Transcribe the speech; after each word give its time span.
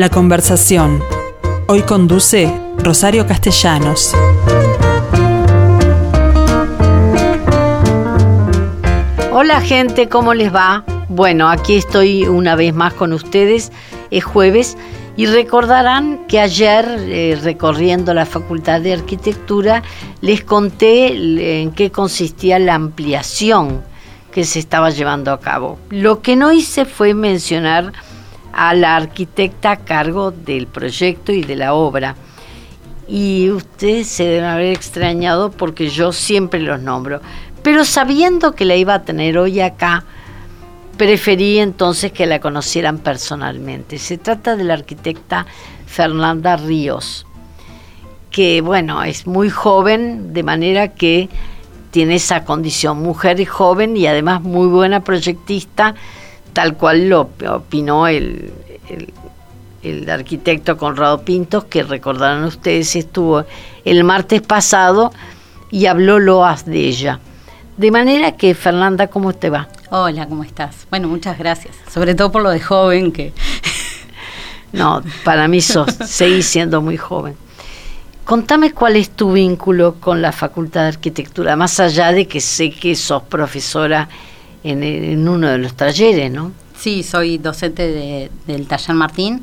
La 0.00 0.08
conversación. 0.08 1.04
Hoy 1.68 1.82
conduce 1.82 2.50
Rosario 2.78 3.26
Castellanos. 3.26 4.14
Hola 9.30 9.60
gente, 9.60 10.08
¿cómo 10.08 10.32
les 10.32 10.54
va? 10.54 10.86
Bueno, 11.10 11.50
aquí 11.50 11.74
estoy 11.74 12.26
una 12.26 12.56
vez 12.56 12.72
más 12.72 12.94
con 12.94 13.12
ustedes. 13.12 13.72
Es 14.10 14.24
jueves 14.24 14.78
y 15.18 15.26
recordarán 15.26 16.26
que 16.28 16.40
ayer, 16.40 16.86
eh, 17.00 17.38
recorriendo 17.42 18.14
la 18.14 18.24
Facultad 18.24 18.80
de 18.80 18.94
Arquitectura, 18.94 19.82
les 20.22 20.42
conté 20.42 21.60
en 21.60 21.72
qué 21.72 21.92
consistía 21.92 22.58
la 22.58 22.74
ampliación 22.74 23.82
que 24.32 24.44
se 24.44 24.60
estaba 24.60 24.88
llevando 24.88 25.30
a 25.30 25.40
cabo. 25.40 25.78
Lo 25.90 26.22
que 26.22 26.36
no 26.36 26.52
hice 26.52 26.86
fue 26.86 27.12
mencionar 27.12 27.92
a 28.52 28.74
la 28.74 28.96
arquitecta 28.96 29.72
a 29.72 29.76
cargo 29.76 30.30
del 30.30 30.66
proyecto 30.66 31.32
y 31.32 31.42
de 31.42 31.56
la 31.56 31.74
obra. 31.74 32.16
Y 33.08 33.50
ustedes 33.50 34.06
se 34.06 34.24
deben 34.24 34.44
haber 34.44 34.72
extrañado 34.72 35.50
porque 35.50 35.88
yo 35.88 36.12
siempre 36.12 36.60
los 36.60 36.80
nombro. 36.80 37.20
Pero 37.62 37.84
sabiendo 37.84 38.54
que 38.54 38.64
la 38.64 38.76
iba 38.76 38.94
a 38.94 39.02
tener 39.02 39.36
hoy 39.36 39.60
acá, 39.60 40.04
preferí 40.96 41.58
entonces 41.58 42.12
que 42.12 42.26
la 42.26 42.40
conocieran 42.40 42.98
personalmente. 42.98 43.98
Se 43.98 44.18
trata 44.18 44.56
de 44.56 44.64
la 44.64 44.74
arquitecta 44.74 45.46
Fernanda 45.86 46.56
Ríos, 46.56 47.26
que 48.30 48.60
bueno, 48.60 49.02
es 49.02 49.26
muy 49.26 49.50
joven, 49.50 50.32
de 50.32 50.42
manera 50.42 50.88
que 50.88 51.28
tiene 51.90 52.16
esa 52.16 52.44
condición, 52.44 53.02
mujer 53.02 53.40
y 53.40 53.44
joven 53.44 53.96
y 53.96 54.06
además 54.06 54.42
muy 54.42 54.68
buena 54.68 55.02
proyectista, 55.02 55.94
tal 56.52 56.76
cual 56.76 57.08
lo 57.08 57.30
opinó 57.48 58.06
el, 58.06 58.52
el, 59.82 60.10
arquitecto 60.10 60.76
Conrado 60.76 61.22
Pintos, 61.22 61.64
que 61.64 61.82
recordarán 61.82 62.44
ustedes 62.44 62.96
estuvo 62.96 63.44
el 63.84 64.04
martes 64.04 64.42
pasado 64.42 65.12
y 65.70 65.86
habló 65.86 66.18
loas 66.18 66.66
de 66.66 66.80
ella. 66.80 67.20
De 67.76 67.90
manera 67.90 68.32
que, 68.32 68.54
Fernanda, 68.54 69.06
¿cómo 69.06 69.32
te 69.32 69.48
va? 69.48 69.68
Hola, 69.90 70.28
¿cómo 70.28 70.44
estás? 70.44 70.86
Bueno, 70.90 71.08
muchas 71.08 71.38
gracias. 71.38 71.74
Sobre 71.90 72.14
todo 72.14 72.30
por 72.30 72.42
lo 72.42 72.50
de 72.50 72.60
joven 72.60 73.10
que... 73.10 73.32
no, 74.72 75.02
para 75.24 75.48
mí 75.48 75.60
sos, 75.60 75.90
seguís 76.06 76.46
siendo 76.46 76.82
muy 76.82 76.96
joven. 76.96 77.34
Contame 78.24 78.72
cuál 78.72 78.96
es 78.96 79.10
tu 79.10 79.32
vínculo 79.32 79.96
con 79.98 80.22
la 80.22 80.30
Facultad 80.30 80.82
de 80.82 80.88
Arquitectura, 80.88 81.56
más 81.56 81.80
allá 81.80 82.12
de 82.12 82.28
que 82.28 82.40
sé 82.40 82.70
que 82.70 82.94
sos 82.94 83.22
profesora 83.24 84.08
en, 84.62 85.28
uno 85.28 85.48
de 85.48 85.58
los 85.58 85.74
talleres, 85.74 86.30
¿no? 86.30 86.52
Sí, 86.78 87.02
soy 87.02 87.38
docente 87.38 88.30
del 88.46 88.66
taller 88.66 88.94
Martín, 88.94 89.42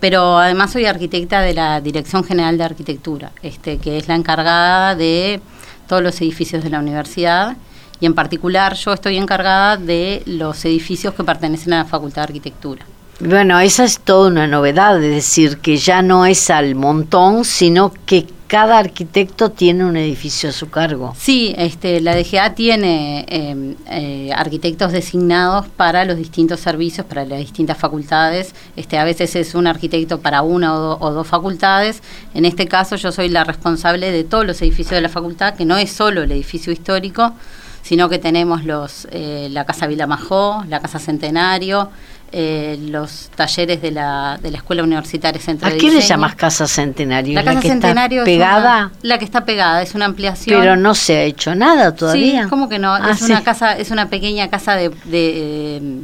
pero 0.00 0.38
además 0.38 0.72
soy 0.72 0.84
arquitecta 0.84 1.40
de 1.40 1.54
la 1.54 1.80
Dirección 1.80 2.24
General 2.24 2.56
de 2.58 2.64
Arquitectura, 2.64 3.32
este, 3.42 3.78
que 3.78 3.98
es 3.98 4.08
la 4.08 4.14
encargada 4.14 4.94
de 4.94 5.40
todos 5.86 6.02
los 6.02 6.20
edificios 6.20 6.62
de 6.62 6.70
la 6.70 6.78
universidad 6.78 7.56
y 8.00 8.06
en 8.06 8.14
particular 8.14 8.74
yo 8.74 8.92
estoy 8.92 9.16
encargada 9.16 9.76
de 9.76 10.22
los 10.26 10.64
edificios 10.64 11.14
que 11.14 11.24
pertenecen 11.24 11.72
a 11.72 11.78
la 11.78 11.84
Facultad 11.84 12.22
de 12.22 12.26
Arquitectura. 12.26 12.84
Bueno, 13.20 13.58
esa 13.58 13.84
es 13.84 13.98
toda 13.98 14.28
una 14.28 14.46
novedad, 14.46 15.02
es 15.02 15.14
decir, 15.14 15.58
que 15.58 15.76
ya 15.76 16.02
no 16.02 16.24
es 16.24 16.50
al 16.50 16.76
montón, 16.76 17.44
sino 17.44 17.92
que 18.06 18.26
cada 18.48 18.78
arquitecto 18.78 19.50
tiene 19.50 19.84
un 19.84 19.98
edificio 19.98 20.48
a 20.48 20.52
su 20.52 20.70
cargo. 20.70 21.14
Sí, 21.18 21.54
este, 21.58 22.00
la 22.00 22.16
DGA 22.16 22.54
tiene 22.54 23.26
em, 23.28 23.76
eh, 23.90 24.30
arquitectos 24.34 24.90
designados 24.90 25.66
para 25.68 26.06
los 26.06 26.16
distintos 26.16 26.58
servicios, 26.58 27.06
para 27.06 27.26
las 27.26 27.40
distintas 27.40 27.76
facultades. 27.76 28.54
Este, 28.74 28.98
a 28.98 29.04
veces 29.04 29.36
es 29.36 29.54
un 29.54 29.66
arquitecto 29.66 30.20
para 30.20 30.40
una 30.40 30.74
o, 30.74 31.12
dos 31.12 31.26
facultades. 31.26 32.02
En 32.32 32.46
este 32.46 32.66
caso 32.66 32.96
yo 32.96 33.12
soy 33.12 33.28
la 33.28 33.44
responsable 33.44 34.10
de 34.10 34.24
todos 34.24 34.46
los 34.46 34.62
edificios 34.62 34.92
de 34.92 35.02
la 35.02 35.10
facultad, 35.10 35.54
que 35.54 35.66
no 35.66 35.76
es 35.76 35.92
solo 35.92 36.22
el 36.22 36.32
edificio 36.32 36.72
histórico, 36.72 37.34
sino 37.82 38.08
que 38.08 38.18
tenemos 38.18 38.64
los, 38.64 39.08
eh, 39.10 39.48
la 39.50 39.66
Casa 39.66 39.86
Vilamajó, 39.86 40.64
la 40.68 40.80
Casa 40.80 40.98
Centenario, 40.98 41.90
eh, 42.30 42.78
los 42.90 43.30
talleres 43.34 43.80
de 43.80 43.90
la, 43.90 44.38
de 44.42 44.50
la 44.50 44.58
Escuela 44.58 44.82
Universitaria 44.82 45.40
Central. 45.40 45.72
¿A 45.72 45.76
qué 45.78 45.90
le 45.90 46.00
llamas 46.00 46.34
Casa 46.34 46.66
Centenario? 46.66 47.34
La 47.34 47.44
Casa 47.44 47.62
Centenario 47.62 48.24
pegada. 48.24 48.92
la 49.02 49.18
que 49.18 49.24
está 49.24 49.44
pegada, 49.44 49.80
es 49.82 49.94
una 49.94 50.04
ampliación. 50.04 50.60
Pero 50.60 50.76
no 50.76 50.94
se 50.94 51.16
ha 51.16 51.22
hecho 51.22 51.54
nada 51.54 51.94
todavía. 51.94 52.44
Sí, 52.44 52.48
¿cómo 52.50 52.68
que 52.68 52.78
no? 52.78 52.92
Ah, 52.92 53.10
es 53.12 53.22
una 53.22 53.42
casa, 53.42 53.78
es 53.78 53.90
una 53.90 54.10
pequeña 54.10 54.48
casa 54.48 54.76
de, 54.76 54.92
eh, 55.10 56.02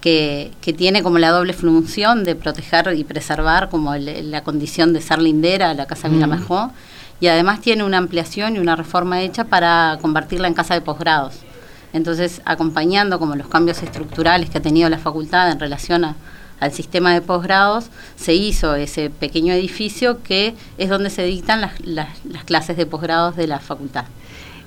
que, 0.00 0.50
que, 0.60 0.72
tiene 0.72 1.02
como 1.04 1.18
la 1.18 1.30
doble 1.30 1.52
función 1.52 2.24
de 2.24 2.34
proteger 2.34 2.92
y 2.96 3.04
preservar 3.04 3.68
como 3.68 3.94
la 3.94 4.42
condición 4.42 4.92
de 4.92 5.00
ser 5.00 5.20
lindera, 5.22 5.74
la 5.74 5.86
Casa 5.86 6.08
mm. 6.08 6.70
y 7.20 7.26
además 7.28 7.60
tiene 7.60 7.84
una 7.84 7.98
ampliación 7.98 8.56
y 8.56 8.58
una 8.58 8.74
reforma 8.74 9.20
hecha 9.20 9.44
para 9.44 9.98
convertirla 10.00 10.48
en 10.48 10.54
casa 10.54 10.74
de 10.74 10.80
posgrados. 10.80 11.34
Entonces, 11.92 12.40
acompañando 12.44 13.18
como 13.18 13.34
los 13.34 13.48
cambios 13.48 13.82
estructurales 13.82 14.50
que 14.50 14.58
ha 14.58 14.62
tenido 14.62 14.88
la 14.88 14.98
facultad 14.98 15.50
en 15.50 15.58
relación 15.58 16.04
al 16.60 16.72
sistema 16.72 17.12
de 17.12 17.20
posgrados, 17.20 17.86
se 18.16 18.34
hizo 18.34 18.74
ese 18.74 19.10
pequeño 19.10 19.52
edificio 19.52 20.22
que 20.22 20.54
es 20.78 20.88
donde 20.88 21.10
se 21.10 21.24
dictan 21.24 21.60
las, 21.60 21.72
las, 21.84 22.44
clases 22.44 22.76
de 22.76 22.86
posgrados 22.86 23.36
de 23.36 23.46
la 23.46 23.58
facultad. 23.58 24.04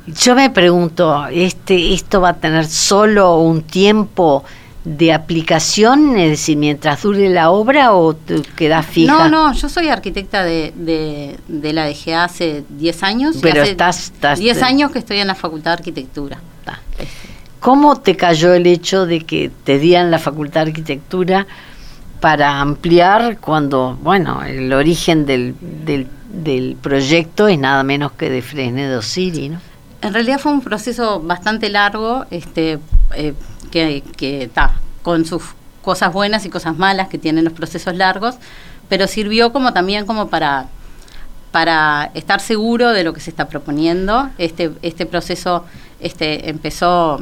Yo 0.07 0.35
me 0.35 0.49
pregunto, 0.49 1.27
este, 1.27 1.93
¿esto 1.93 2.19
va 2.19 2.29
a 2.29 2.33
tener 2.33 2.65
solo 2.65 3.37
un 3.37 3.61
tiempo 3.61 4.43
de 4.83 5.13
aplicación, 5.13 6.17
es 6.17 6.31
decir, 6.31 6.57
mientras 6.57 7.03
dure 7.03 7.29
la 7.29 7.51
obra 7.51 7.93
o 7.93 8.17
queda 8.57 8.83
fija? 8.83 9.13
No, 9.13 9.29
no, 9.29 9.53
yo 9.53 9.69
soy 9.69 9.87
arquitecta 9.87 10.43
de, 10.43 10.73
de, 11.47 11.73
la 11.73 11.87
DGA 11.87 12.25
hace 12.25 12.65
10 12.67 13.03
años. 13.03 13.37
Pero 13.41 13.61
hace 13.61 13.71
estás, 13.71 14.11
10 14.37 14.61
años 14.61 14.91
que 14.91 14.99
estoy 14.99 15.19
en 15.19 15.27
la 15.27 15.35
Facultad 15.35 15.71
de 15.71 15.75
Arquitectura. 15.75 16.41
¿Cómo 17.59 17.95
te 18.01 18.17
cayó 18.17 18.53
el 18.53 18.67
hecho 18.67 19.05
de 19.05 19.21
que 19.21 19.49
te 19.63 19.79
dieran 19.79 20.11
la 20.11 20.19
Facultad 20.19 20.65
de 20.65 20.71
Arquitectura 20.71 21.47
para 22.19 22.59
ampliar 22.59 23.37
cuando, 23.39 23.97
bueno, 24.01 24.43
el 24.43 24.71
origen 24.73 25.25
del, 25.25 25.55
del, 25.61 26.77
proyecto 26.81 27.47
es 27.47 27.59
nada 27.59 27.83
menos 27.83 28.13
que 28.13 28.29
de 28.29 28.41
Fresnedo 28.41 29.01
¿no? 29.49 29.59
En 30.01 30.13
realidad 30.13 30.39
fue 30.39 30.51
un 30.51 30.61
proceso 30.61 31.21
bastante 31.21 31.69
largo, 31.69 32.25
este, 32.31 32.79
eh, 33.15 33.33
que 33.71 34.43
está 34.43 34.73
con 35.01 35.25
sus 35.25 35.43
cosas 35.83 36.11
buenas 36.11 36.45
y 36.45 36.49
cosas 36.49 36.77
malas 36.77 37.09
que 37.09 37.17
tienen 37.19 37.43
los 37.43 37.53
procesos 37.53 37.95
largos, 37.95 38.35
pero 38.89 39.07
sirvió 39.07 39.53
como 39.53 39.73
también 39.73 40.05
como 40.05 40.29
para 40.29 40.67
para 41.53 42.09
estar 42.15 42.41
seguro 42.41 42.93
de 42.93 43.03
lo 43.03 43.13
que 43.13 43.19
se 43.19 43.29
está 43.29 43.47
proponiendo. 43.47 44.27
Este, 44.39 44.71
este 44.81 45.05
proceso 45.05 45.63
este, 45.99 46.49
empezó, 46.49 47.19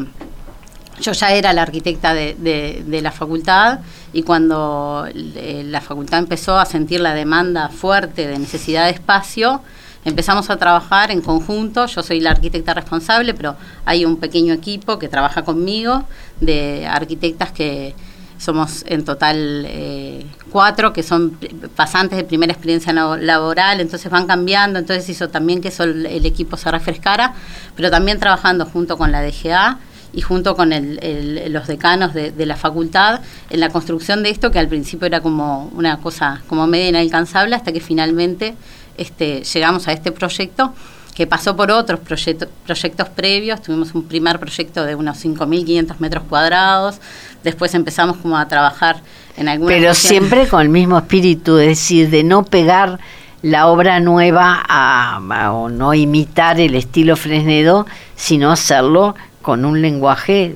yo 1.01 1.11
ya 1.11 1.33
era 1.33 1.51
la 1.51 1.63
arquitecta 1.63 2.13
de, 2.13 2.35
de, 2.85 3.01
la 3.01 3.11
facultad 3.11 3.81
y 4.13 4.23
cuando 4.23 5.05
eh, 5.13 5.63
la 5.65 5.81
facultad 5.81 6.19
empezó 6.19 6.57
a 6.57 6.65
sentir 6.65 7.01
la 7.01 7.13
demanda 7.13 7.67
fuerte 7.67 8.25
de 8.25 8.39
necesidad 8.39 8.85
de 8.85 8.91
espacio, 8.91 9.59
empezamos 10.05 10.49
a 10.49 10.55
trabajar 10.55 11.11
en 11.11 11.19
conjunto, 11.19 11.85
yo 11.87 12.01
soy 12.01 12.21
la 12.21 12.31
arquitecta 12.31 12.73
responsable, 12.73 13.33
pero 13.33 13.57
hay 13.83 14.05
un 14.05 14.15
pequeño 14.15 14.53
equipo 14.53 14.97
que 14.97 15.09
trabaja 15.09 15.43
conmigo 15.43 16.05
de 16.39 16.87
arquitectas 16.87 17.51
que 17.51 17.95
somos 18.41 18.83
en 18.87 19.05
total 19.05 19.65
eh, 19.67 20.25
cuatro 20.51 20.93
que 20.93 21.03
son 21.03 21.37
pasantes 21.75 22.17
de 22.17 22.23
primera 22.23 22.51
experiencia 22.51 22.91
laboral, 22.91 23.79
entonces 23.79 24.11
van 24.11 24.25
cambiando, 24.25 24.79
entonces 24.79 25.07
hizo 25.09 25.29
también 25.29 25.61
que 25.61 25.67
eso 25.67 25.83
el, 25.83 26.25
equipo 26.25 26.57
se 26.57 26.71
refrescara, 26.71 27.35
pero 27.75 27.91
también 27.91 28.19
trabajando 28.19 28.65
junto 28.65 28.97
con 28.97 29.11
la 29.11 29.21
DGA 29.21 29.77
y 30.13 30.21
junto 30.21 30.55
con 30.55 30.71
los 30.71 31.67
decanos 31.67 32.15
de, 32.15 32.33
la 32.45 32.55
facultad 32.55 33.21
en 33.51 33.59
la 33.59 33.69
construcción 33.69 34.23
de 34.23 34.31
esto 34.31 34.49
que 34.49 34.57
al 34.57 34.67
principio 34.67 35.05
era 35.05 35.21
como 35.21 35.67
una 35.75 35.97
cosa 35.97 36.41
como 36.47 36.65
media 36.65 36.89
inalcanzable 36.89 37.55
hasta 37.55 37.71
que 37.71 37.79
finalmente 37.79 38.55
este, 38.97 39.43
llegamos 39.43 39.87
a 39.87 39.93
este 39.93 40.11
proyecto 40.11 40.73
que 41.21 41.27
pasó 41.27 41.55
por 41.55 41.69
otros 41.69 41.99
proyectos 41.99 43.09
previos. 43.09 43.61
Tuvimos 43.61 43.93
un 43.93 44.05
primer 44.05 44.39
proyecto 44.39 44.83
de 44.83 44.95
unos 44.95 45.23
5.500 45.23 45.99
metros 45.99 46.23
cuadrados. 46.27 46.99
Después 47.43 47.75
empezamos 47.75 48.17
como 48.17 48.39
a 48.39 48.47
trabajar 48.47 49.03
en 49.37 49.47
alguna... 49.47 49.69
Pero 49.69 49.93
siempre 49.93 50.47
con 50.47 50.63
el 50.63 50.69
mismo 50.69 50.97
espíritu, 50.97 51.59
es 51.59 51.67
decir, 51.67 52.09
de 52.09 52.23
no 52.23 52.43
pegar 52.43 52.99
la 53.43 53.67
obra 53.67 53.99
nueva 53.99 54.63
a, 54.67 55.51
o 55.53 55.69
no 55.69 55.93
imitar 55.93 56.59
el 56.59 56.73
estilo 56.73 57.15
Fresnedo, 57.15 57.85
sino 58.15 58.51
hacerlo 58.51 59.13
con 59.43 59.63
un 59.63 59.79
lenguaje 59.79 60.55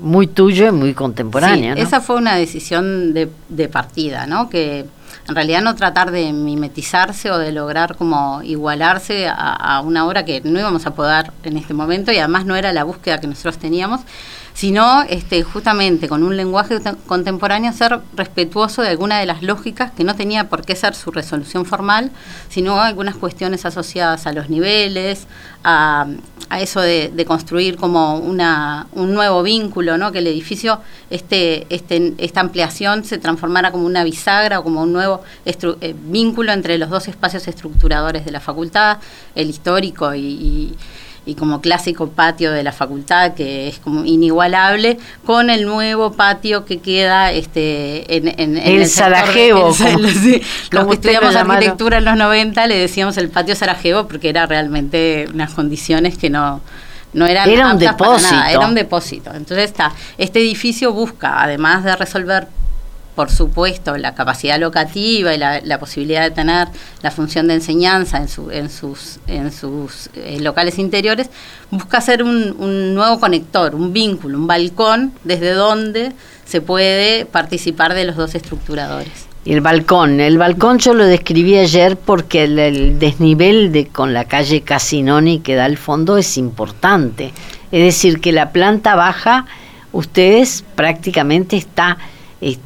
muy 0.00 0.28
tuyo 0.28 0.68
y 0.68 0.70
muy 0.70 0.94
contemporáneo. 0.94 1.74
Esa 1.74 2.00
fue 2.00 2.14
una 2.14 2.36
decisión 2.36 3.14
de, 3.14 3.28
de 3.48 3.66
partida, 3.66 4.28
¿no? 4.28 4.48
Que 4.48 4.84
en 5.26 5.34
realidad 5.34 5.62
no 5.62 5.74
tratar 5.74 6.10
de 6.10 6.32
mimetizarse 6.32 7.30
o 7.30 7.38
de 7.38 7.52
lograr 7.52 7.96
como 7.96 8.42
igualarse 8.42 9.26
a, 9.28 9.80
una 9.80 10.06
obra 10.06 10.24
que 10.24 10.40
no 10.42 10.58
íbamos 10.58 10.86
a 10.86 10.94
poder 10.94 11.32
en 11.44 11.56
este 11.56 11.72
momento 11.72 12.12
y 12.12 12.18
además 12.18 12.44
no 12.44 12.56
era 12.56 12.72
la 12.72 12.84
búsqueda 12.84 13.20
que 13.20 13.26
nosotros 13.26 13.58
teníamos, 13.58 14.02
sino 14.54 15.02
este, 15.02 15.42
justamente 15.42 16.08
con 16.08 16.22
un 16.22 16.36
lenguaje 16.36 16.78
contemporáneo 17.06 17.72
ser 17.72 18.00
respetuoso 18.14 18.82
de 18.82 18.88
alguna 18.88 19.18
de 19.18 19.26
las 19.26 19.42
lógicas 19.42 19.90
que 19.90 20.04
no 20.04 20.14
tenía 20.14 20.48
por 20.48 20.64
qué 20.64 20.76
ser 20.76 20.94
su 20.94 21.10
resolución 21.10 21.66
formal, 21.66 22.12
sino 22.48 22.80
algunas 22.80 23.16
cuestiones 23.16 23.66
asociadas 23.66 24.26
a 24.26 24.32
los 24.32 24.48
niveles, 24.48 25.26
a, 25.64 26.06
eso 26.58 26.80
de, 26.80 27.24
construir 27.26 27.76
como 27.76 28.18
una, 28.18 28.86
un 28.92 29.12
nuevo 29.12 29.42
vínculo, 29.42 29.98
¿no? 29.98 30.12
que 30.12 30.18
el 30.18 30.26
edificio, 30.28 30.80
este, 31.10 31.66
este, 31.74 32.14
esta 32.18 32.40
ampliación 32.40 33.04
se 33.04 33.18
transformara 33.18 33.72
como 33.72 33.86
una 33.86 34.04
bisagra 34.04 34.60
o 34.60 34.62
como 34.62 34.82
un 34.82 34.92
nuevo 34.92 35.22
eh, 35.46 35.94
vínculo 36.04 36.52
entre 36.52 36.78
los 36.78 36.90
dos 36.90 37.08
espacios 37.08 37.48
estructuradores 37.48 38.24
de 38.24 38.30
la 38.30 38.40
facultad, 38.40 38.98
el 39.34 39.50
histórico 39.50 40.14
y 40.14 40.24
y 40.44 40.74
como 41.34 41.62
clásico 41.62 42.10
patio 42.10 42.52
de 42.52 42.62
la 42.62 42.72
facultad 42.72 43.32
que 43.34 43.68
es 43.68 43.78
como 43.78 44.04
inigualable 44.04 44.98
con 45.24 45.48
el 45.48 45.64
nuevo 45.64 46.12
patio 46.12 46.66
que 46.66 46.80
queda 46.80 47.32
este 47.32 48.16
en, 48.16 48.28
en, 48.38 48.56
el, 48.58 48.86
Sarajevo 48.86 49.68
los 50.70 50.86
que 50.86 50.92
estudiamos 50.92 51.34
arquitectura 51.34 51.98
en 51.98 52.04
los 52.04 52.16
90 52.16 52.66
le 52.66 52.78
decíamos 52.78 53.16
el 53.16 53.30
patio 53.30 53.54
Sarajevo 53.54 54.06
porque 54.06 54.28
era 54.28 54.44
realmente 54.44 55.26
unas 55.32 55.54
condiciones 55.54 56.18
que 56.18 56.28
no 56.28 56.60
no 57.14 57.26
eran 57.26 57.48
era 57.48 57.72
un 57.72 57.78
depósito. 57.78 58.34
era 58.48 58.66
un 58.66 58.74
depósito. 58.74 59.30
Entonces 59.32 59.66
está 59.66 59.92
este 60.18 60.40
edificio 60.40 60.92
busca 60.92 61.42
además 61.42 61.84
de 61.84 61.96
resolver 61.96 62.48
por 63.14 63.30
supuesto, 63.30 63.96
la 63.96 64.14
capacidad 64.14 64.58
locativa 64.58 65.34
y 65.34 65.38
la, 65.38 65.78
posibilidad 65.78 66.22
de 66.22 66.30
tener 66.30 66.68
la 67.02 67.10
función 67.10 67.46
de 67.46 67.54
enseñanza 67.54 68.18
en, 68.18 68.28
su, 68.28 68.50
en 68.50 68.70
sus, 68.70 69.18
en 69.26 69.52
sus 69.52 70.10
eh, 70.14 70.38
locales 70.40 70.78
interiores, 70.78 71.30
busca 71.70 71.98
hacer 71.98 72.22
un, 72.22 72.94
nuevo 72.94 73.20
conector, 73.20 73.74
un 73.74 73.92
vínculo, 73.92 74.38
un 74.38 74.46
balcón 74.46 75.12
desde 75.22 75.52
donde 75.52 76.12
se 76.44 76.60
puede 76.60 77.24
participar 77.26 77.94
de 77.94 78.04
los 78.04 78.16
dos 78.16 78.34
estructuradores. 78.34 79.26
El 79.44 79.60
balcón, 79.60 80.20
el 80.20 80.38
balcón 80.38 80.78
yo 80.78 80.94
lo 80.94 81.04
describí 81.04 81.58
ayer 81.58 81.96
porque 81.98 82.44
el, 82.44 82.98
desnivel 82.98 83.72
de 83.72 83.86
con 83.88 84.14
la 84.14 84.24
calle 84.24 84.62
Casinoni 84.62 85.40
que 85.40 85.54
da 85.54 85.66
al 85.66 85.76
fondo 85.76 86.16
es 86.16 86.38
importante. 86.38 87.32
Es 87.70 87.82
decir, 87.82 88.20
que 88.20 88.32
la 88.32 88.52
planta 88.52 88.94
baja, 88.94 89.46
ustedes 89.92 90.64
prácticamente 90.74 91.56
está 91.56 91.98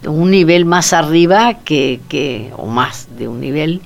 un 0.06 0.30
nivel 0.30 0.64
más 0.64 0.92
arriba 0.92 1.54
que, 1.64 2.00
que, 2.08 2.52
o 2.56 2.66
más 2.66 3.08
de 3.16 3.28
un 3.28 3.40
nivel 3.40 3.80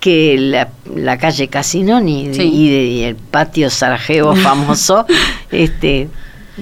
que 0.00 0.36
la, 0.36 0.68
la 0.94 1.16
calle 1.16 1.46
Casinoni 1.46 2.30
y, 2.32 3.02
el 3.04 3.14
patio 3.14 3.70
Sarajevo 3.70 4.34
famoso 4.34 5.06
este 5.52 6.08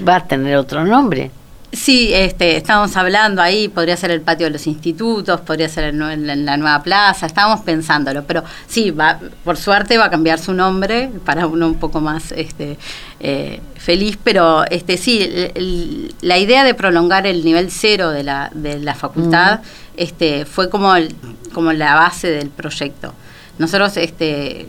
va 0.07 0.17
a 0.17 0.27
tener 0.27 0.57
otro 0.57 0.85
nombre. 0.85 1.31
Sí, 1.73 2.13
este, 2.13 2.57
estábamos 2.57 2.97
hablando 2.97 3.41
ahí, 3.41 3.69
podría 3.69 3.95
ser 3.95 4.11
el 4.11 4.19
patio 4.19 4.47
de 4.47 4.51
los 4.51 4.67
institutos, 4.67 5.39
podría 5.39 5.69
ser 5.69 5.85
en, 5.85 6.45
la 6.45 6.57
nueva 6.57 6.83
plaza, 6.83 7.25
estábamos 7.25 7.61
pensándolo, 7.61 8.23
pero 8.25 8.43
sí, 8.67 8.91
va, 8.91 9.19
por 9.45 9.55
suerte 9.55 9.97
va 9.97 10.05
a 10.05 10.09
cambiar 10.09 10.37
su 10.37 10.53
nombre 10.53 11.09
para 11.23 11.47
uno 11.47 11.67
un 11.67 11.75
poco 11.75 12.01
más 12.01 12.33
este, 12.33 12.77
eh, 13.21 13.61
feliz, 13.77 14.17
pero 14.21 14.65
este, 14.69 14.97
sí, 14.97 15.29
la 16.19 16.37
idea 16.37 16.65
de 16.65 16.73
prolongar 16.73 17.25
el 17.25 17.45
nivel 17.45 17.71
cero 17.71 18.09
de 18.09 18.23
la, 18.23 18.51
de 18.53 18.77
la 18.79 18.93
facultad 18.93 19.61
este, 19.95 20.45
fue 20.45 20.69
como, 20.69 20.93
como 21.53 21.71
la 21.71 21.95
base 21.95 22.29
del 22.31 22.49
proyecto. 22.49 23.13
Nosotros 23.59 23.95
este, 23.95 24.67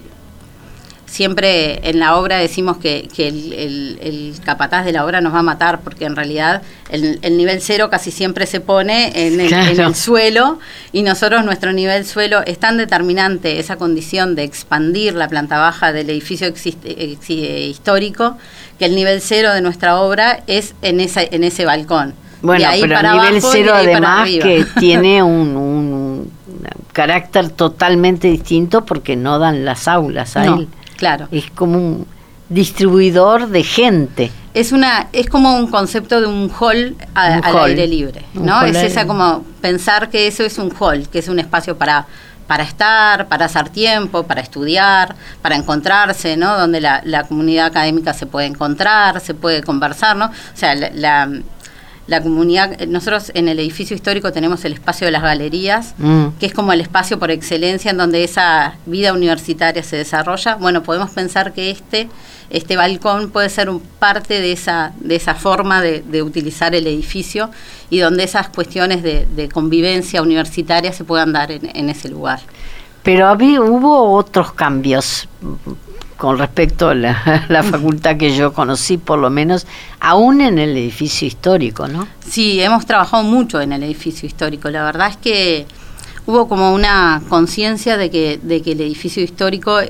siempre 1.12 1.87
en 1.91 1.99
la 1.99 2.17
obra 2.17 2.38
decimos 2.38 2.79
que, 2.79 3.06
el, 3.19 4.35
capataz 4.43 4.87
de 4.87 4.93
la 4.93 5.05
obra 5.05 5.20
nos 5.20 5.35
va 5.35 5.41
a 5.41 5.43
matar, 5.43 5.81
porque 5.82 6.06
en 6.06 6.17
realidad 6.17 6.62
el, 6.88 7.37
nivel 7.37 7.61
cero 7.61 7.91
casi 7.91 8.11
siempre 8.11 8.47
se 8.47 8.61
pone 8.61 9.12
en 9.14 9.38
el, 9.38 9.94
suelo 9.94 10.59
y 10.91 11.03
nosotros 11.03 11.44
nuestro 11.44 11.75
nivel 11.75 12.06
suelo 12.06 12.41
es 12.47 12.59
tan 12.59 12.79
determinante 12.79 13.59
esa 13.59 13.76
condición 13.76 14.35
de 14.35 14.44
expandir 14.44 15.14
la 15.14 15.29
planta 15.29 15.59
baja 15.59 15.93
del 15.93 16.09
edificio 16.09 16.49
histórico 17.29 18.38
que 18.79 18.87
el 18.87 18.94
nivel 18.94 19.20
cero 19.20 19.53
de 19.53 19.61
nuestra 19.61 20.00
obra 20.00 20.43
es 20.47 20.75
en, 20.81 20.99
esa, 20.99 21.23
en 21.23 21.44
ese 21.44 21.67
balcón. 21.67 22.14
Bueno, 22.41 22.69
pero 22.81 22.99
el 22.99 23.12
nivel 23.12 23.43
cero 23.43 23.73
además 23.75 24.29
que 24.31 24.64
tiene 24.81 25.23
un, 25.23 26.32
carácter 26.94 27.50
totalmente 27.50 28.29
distinto 28.29 28.87
porque 28.87 29.14
no 29.14 29.38
dan 29.38 29.67
las 29.67 29.88
aulas 29.88 30.38
a 30.38 30.47
él. 30.47 30.69
Claro. 31.02 31.26
Es 31.32 31.50
como 31.50 31.78
un 31.78 32.06
distribuidor 32.49 33.49
de 33.49 33.64
gente. 33.64 34.31
Es 34.54 34.70
una 34.70 35.08
es 35.12 35.28
como 35.28 35.56
un 35.56 35.66
concepto 35.66 36.20
de 36.20 36.28
un 36.28 36.49
hall, 36.60 36.96
al 37.14 37.43
aire 37.64 37.88
libre, 37.88 38.22
¿no? 38.34 38.62
Es 38.62 38.76
esa 38.76 39.04
como 39.04 39.43
pensar 39.60 40.10
que 40.10 40.28
eso 40.28 40.44
es 40.44 40.58
un 40.58 40.72
hall, 40.78 41.08
que 41.08 41.19
es 41.19 41.26
un 41.26 41.40
espacio 41.40 41.76
para 41.76 42.06
para 42.46 42.62
estar, 42.62 43.26
para 43.26 43.46
hacer 43.46 43.70
tiempo, 43.70 44.22
para 44.25 44.43
estudiar, 44.43 45.16
para 45.40 45.56
encontrarse, 45.56 46.37
¿no? 46.37 46.56
Donde 46.56 46.81
la, 46.81 47.00
la 47.04 47.25
comunidad 47.25 47.66
académica 47.66 48.12
se 48.12 48.26
puede 48.26 48.46
encontrar, 48.46 49.20
se 49.20 49.34
puede 49.34 49.64
conversar, 49.64 50.16
¿no? 50.16 50.26
O 50.26 50.31
sea, 50.54 50.76
la 50.76 50.90
la 50.94 51.28
comunidad, 52.22 52.78
nosotros 52.87 53.31
en 53.34 53.49
el 53.49 53.58
edificio 53.58 53.94
histórico 53.94 54.32
tenemos 54.32 54.64
el 54.64 54.72
espacio 54.72 55.06
de 55.06 55.12
las 55.12 55.22
galerías, 55.22 55.94
mm. 55.99 56.26
que 56.38 56.46
es 56.46 56.52
como 56.52 56.72
el 56.72 56.81
espacio 56.81 57.19
por 57.19 57.31
excelencia 57.31 57.90
en 57.90 57.96
donde 57.96 58.25
esa 58.25 58.75
vida 58.87 59.12
universitaria 59.12 59.82
se 59.82 59.96
desarrolla. 59.96 60.56
Bueno, 60.56 60.82
podemos 60.82 61.10
pensar 61.10 61.52
que 61.52 61.70
este, 61.70 62.08
este 62.50 62.76
balcón 62.76 63.31
puede 63.31 63.49
ser 63.49 63.70
un 63.70 63.81
parte 63.81 64.40
de 64.40 64.52
esa, 64.52 64.93
de 65.00 65.16
esa 65.16 65.34
forma 65.34 65.81
de, 65.81 66.22
utilizar 66.22 66.75
el 66.75 66.87
edificio 66.87 67.50
y 67.88 67.99
donde 67.99 68.25
esas 68.25 68.49
cuestiones 68.49 69.02
de, 69.02 69.49
convivencia 69.52 70.22
universitaria 70.22 70.93
se 70.93 71.04
puedan 71.04 71.32
dar 71.32 71.50
en, 71.52 71.70
en 71.75 71.88
ese 71.88 72.08
lugar. 72.08 72.40
Pero 73.02 73.26
había, 73.26 73.60
hubo 73.60 74.12
otros 74.12 74.52
cambios 74.52 75.28
con 76.22 76.38
respecto 76.38 76.90
a 76.90 76.94
la, 77.48 77.62
facultad 77.64 78.16
que 78.16 78.32
yo 78.32 78.52
conocí, 78.52 78.96
por 78.96 79.19
lo 79.19 79.28
menos, 79.28 79.66
aún 79.98 80.40
en 80.40 80.60
el 80.60 80.76
edificio 80.76 81.26
histórico, 81.26 81.88
¿no? 81.88 82.06
Sí, 82.24 82.60
hemos 82.60 82.86
trabajado 82.86 83.24
mucho 83.24 83.60
en 83.60 83.72
el 83.72 83.82
edificio 83.82 84.28
histórico. 84.28 84.70
La 84.70 84.84
verdad 84.84 85.08
es 85.08 85.16
que 85.16 85.66
hubo 86.24 86.46
como 86.46 86.74
una 86.74 87.20
conciencia 87.28 87.96
de 87.96 88.08
que, 88.08 88.38
de 88.40 88.62
que 88.62 88.70
el 88.70 88.82
edificio 88.82 89.20
histórico 89.20 89.80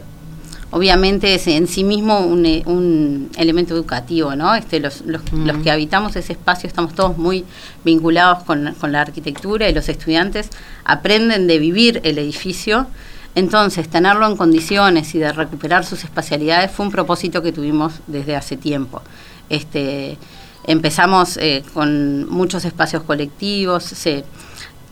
obviamente 0.71 1.35
es 1.35 1.47
en 1.49 1.67
sí 1.67 1.85
mismo 1.85 2.21
un, 2.21 3.29
elemento 3.37 3.75
educativo, 3.75 4.35
¿no? 4.35 4.55
Este, 4.55 4.81
los, 4.81 5.03
los, 5.03 5.21
los, 5.35 5.59
que 5.59 5.71
habitamos 5.71 6.17
ese 6.17 6.33
espacio 6.33 6.67
estamos 6.67 6.95
todos 6.95 7.19
muy 7.19 7.45
vinculados 7.85 8.45
con, 8.45 8.75
con 8.81 8.91
la 8.91 9.03
arquitectura 9.03 9.69
y 9.69 9.75
los 9.75 9.87
estudiantes 9.91 10.49
aprenden 10.87 11.47
de 11.47 11.59
vivir 11.59 12.01
el 12.05 12.17
edificio 12.17 12.87
entonces, 13.35 13.89
tenerlo 13.89 14.27
en 14.27 14.37
condiciones 14.37 15.15
y 15.15 15.19
de 15.19 15.33
recuperar 15.33 15.85
sus 15.85 16.05
espacialidades 16.05 16.71
fue 16.71 16.87
un 16.87 16.93
propósito 16.93 17.43
que 17.43 17.53
tuvimos 17.53 17.95
desde 18.07 18.37
hace 18.37 18.57
tiempo. 18.57 19.01
Este, 19.49 20.19
empezamos 20.67 21.39
eh, 21.39 21.63
con 21.73 22.29
muchos 22.29 22.65
espacios 22.67 23.03
colectivos, 23.05 23.85
se, 23.85 24.25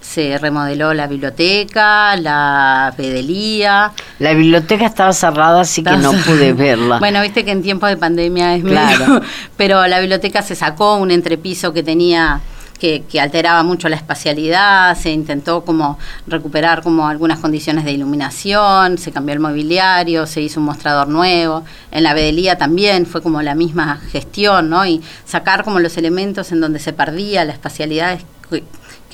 se 0.01 0.39
remodeló 0.39 0.95
la 0.95 1.07
biblioteca, 1.07 2.17
la 2.17 2.95
pedelía. 2.97 3.93
La 4.19 4.33
biblioteca 4.33 4.87
estaba 4.87 5.13
cerrada, 5.13 5.61
así 5.61 5.83
que 5.83 5.97
no 5.99 6.13
pude 6.13 6.55
verla. 6.55 6.99
Bueno, 6.99 7.21
viste 7.21 7.45
que 7.45 7.51
en 7.51 7.63
tiempos 7.63 7.91
de 7.91 7.99
pandemia 7.99 8.57
es 8.57 8.65
claro. 8.65 9.21
pero 9.59 9.87
la 9.87 10.01
biblioteca 10.01 10.41
se 10.41 10.55
sacó 10.55 10.97
un 10.97 11.11
entrepiso 11.11 11.75
que 11.75 11.83
tenía 11.83 12.41
que, 12.81 13.21
alteraba 13.21 13.63
mucho 13.63 13.89
la 13.89 13.97
espacialidad, 13.97 14.97
se 14.97 15.11
intentó 15.11 15.65
como 15.65 15.99
recuperar 16.27 16.83
como 16.83 17.07
algunas 17.07 17.39
condiciones 17.39 17.85
de 17.85 17.93
iluminación, 17.93 18.97
se 18.97 19.13
cambió 19.13 19.35
el 19.35 19.41
mobiliario, 19.41 20.27
se 20.27 20.41
hizo 20.41 20.61
un 20.61 20.67
mostrador 20.67 21.09
nuevo, 21.09 21.63
en 21.91 22.03
la 22.03 22.15
vedelía 22.15 22.57
también 22.57 23.05
fue 23.05 23.23
como 23.23 23.43
la 23.43 23.55
misma 23.55 24.01
gestión, 24.11 24.71
¿no? 24.71 24.87
Y 24.87 25.03
sacar 25.27 25.63
como 25.63 25.79
los 25.79 25.97
elementos 25.99 26.51
en 26.53 26.61
donde 26.61 26.79
se 26.79 26.93
perdía 26.95 27.45
la 27.45 27.53
espacialidad 27.53 28.19
que, 28.49 28.65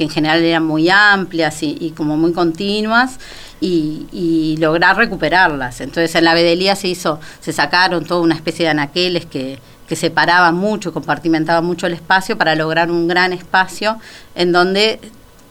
en 0.05 0.11
general 0.11 0.43
eran 0.43 0.65
muy 0.65 0.89
amplias 0.89 1.63
y, 1.63 1.93
como 1.97 2.17
muy 2.17 2.33
continuas 2.33 3.19
y, 3.61 4.57
lograr 4.61 4.97
recuperarlas. 4.97 5.81
Entonces 5.81 6.15
en 6.15 6.25
la 6.25 6.35
vedelía 6.35 6.77
se 6.77 6.89
hizo, 6.89 7.19
se 7.41 7.53
sacaron 7.53 8.05
toda 8.05 8.21
una 8.21 8.37
especie 8.37 8.65
de 8.65 8.71
anaqueles 8.71 9.27
que 9.27 9.59
que 9.87 9.97
separaba 9.97 10.53
mucho, 10.53 10.93
compartimentaba 10.93 11.63
mucho 11.63 11.87
el 11.87 11.95
espacio 11.95 12.37
para 12.37 12.55
lograr 12.55 12.91
un 12.91 13.07
gran 13.09 13.33
espacio 13.33 13.99
en 14.35 14.53
donde 14.53 15.01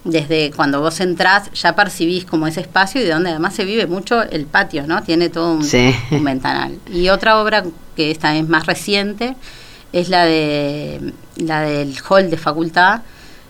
desde 0.05 0.51
cuando 0.51 0.81
vos 0.81 0.99
entrás 0.99 1.51
ya 1.53 1.75
percibís 1.75 2.25
como 2.25 2.45
ese 2.45 2.61
espacio 2.61 3.01
y 3.01 3.03
de 3.03 3.11
donde 3.11 3.31
además 3.31 3.55
se 3.55 3.65
vive 3.65 3.87
mucho 3.87 4.21
el 4.21 4.45
patio, 4.45 4.85
¿no? 4.85 5.01
Tiene 5.01 5.29
todo 5.29 5.53
un, 5.53 6.23
ventanal. 6.23 6.77
Y 6.93 7.09
otra 7.09 7.41
obra 7.41 7.63
que 7.95 8.11
esta 8.11 8.35
es 8.35 8.47
más 8.47 8.67
reciente 8.67 9.35
es 9.91 10.09
la 10.09 10.25
de 10.25 11.13
la 11.37 11.61
del 11.61 11.95
hall 12.07 12.29
de 12.29 12.37
facultad, 12.37 13.01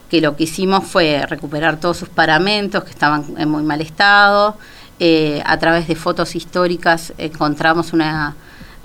que 0.10 0.22
lo 0.22 0.38
que 0.38 0.44
hicimos 0.44 0.86
fue 0.86 1.26
recuperar 1.28 1.80
todos 1.80 1.98
sus 1.98 2.10
paramentos 2.10 2.84
que 2.84 2.92
estaban 2.92 3.26
en 3.38 3.50
muy 3.50 3.64
mal 3.64 3.82
estado. 3.82 4.56
Eh, 5.00 5.42
a 5.46 5.60
través 5.60 5.90
de 5.90 5.96
fotos 5.96 6.38
históricas 6.38 7.12
encontramos 7.18 7.92
una 7.92 8.36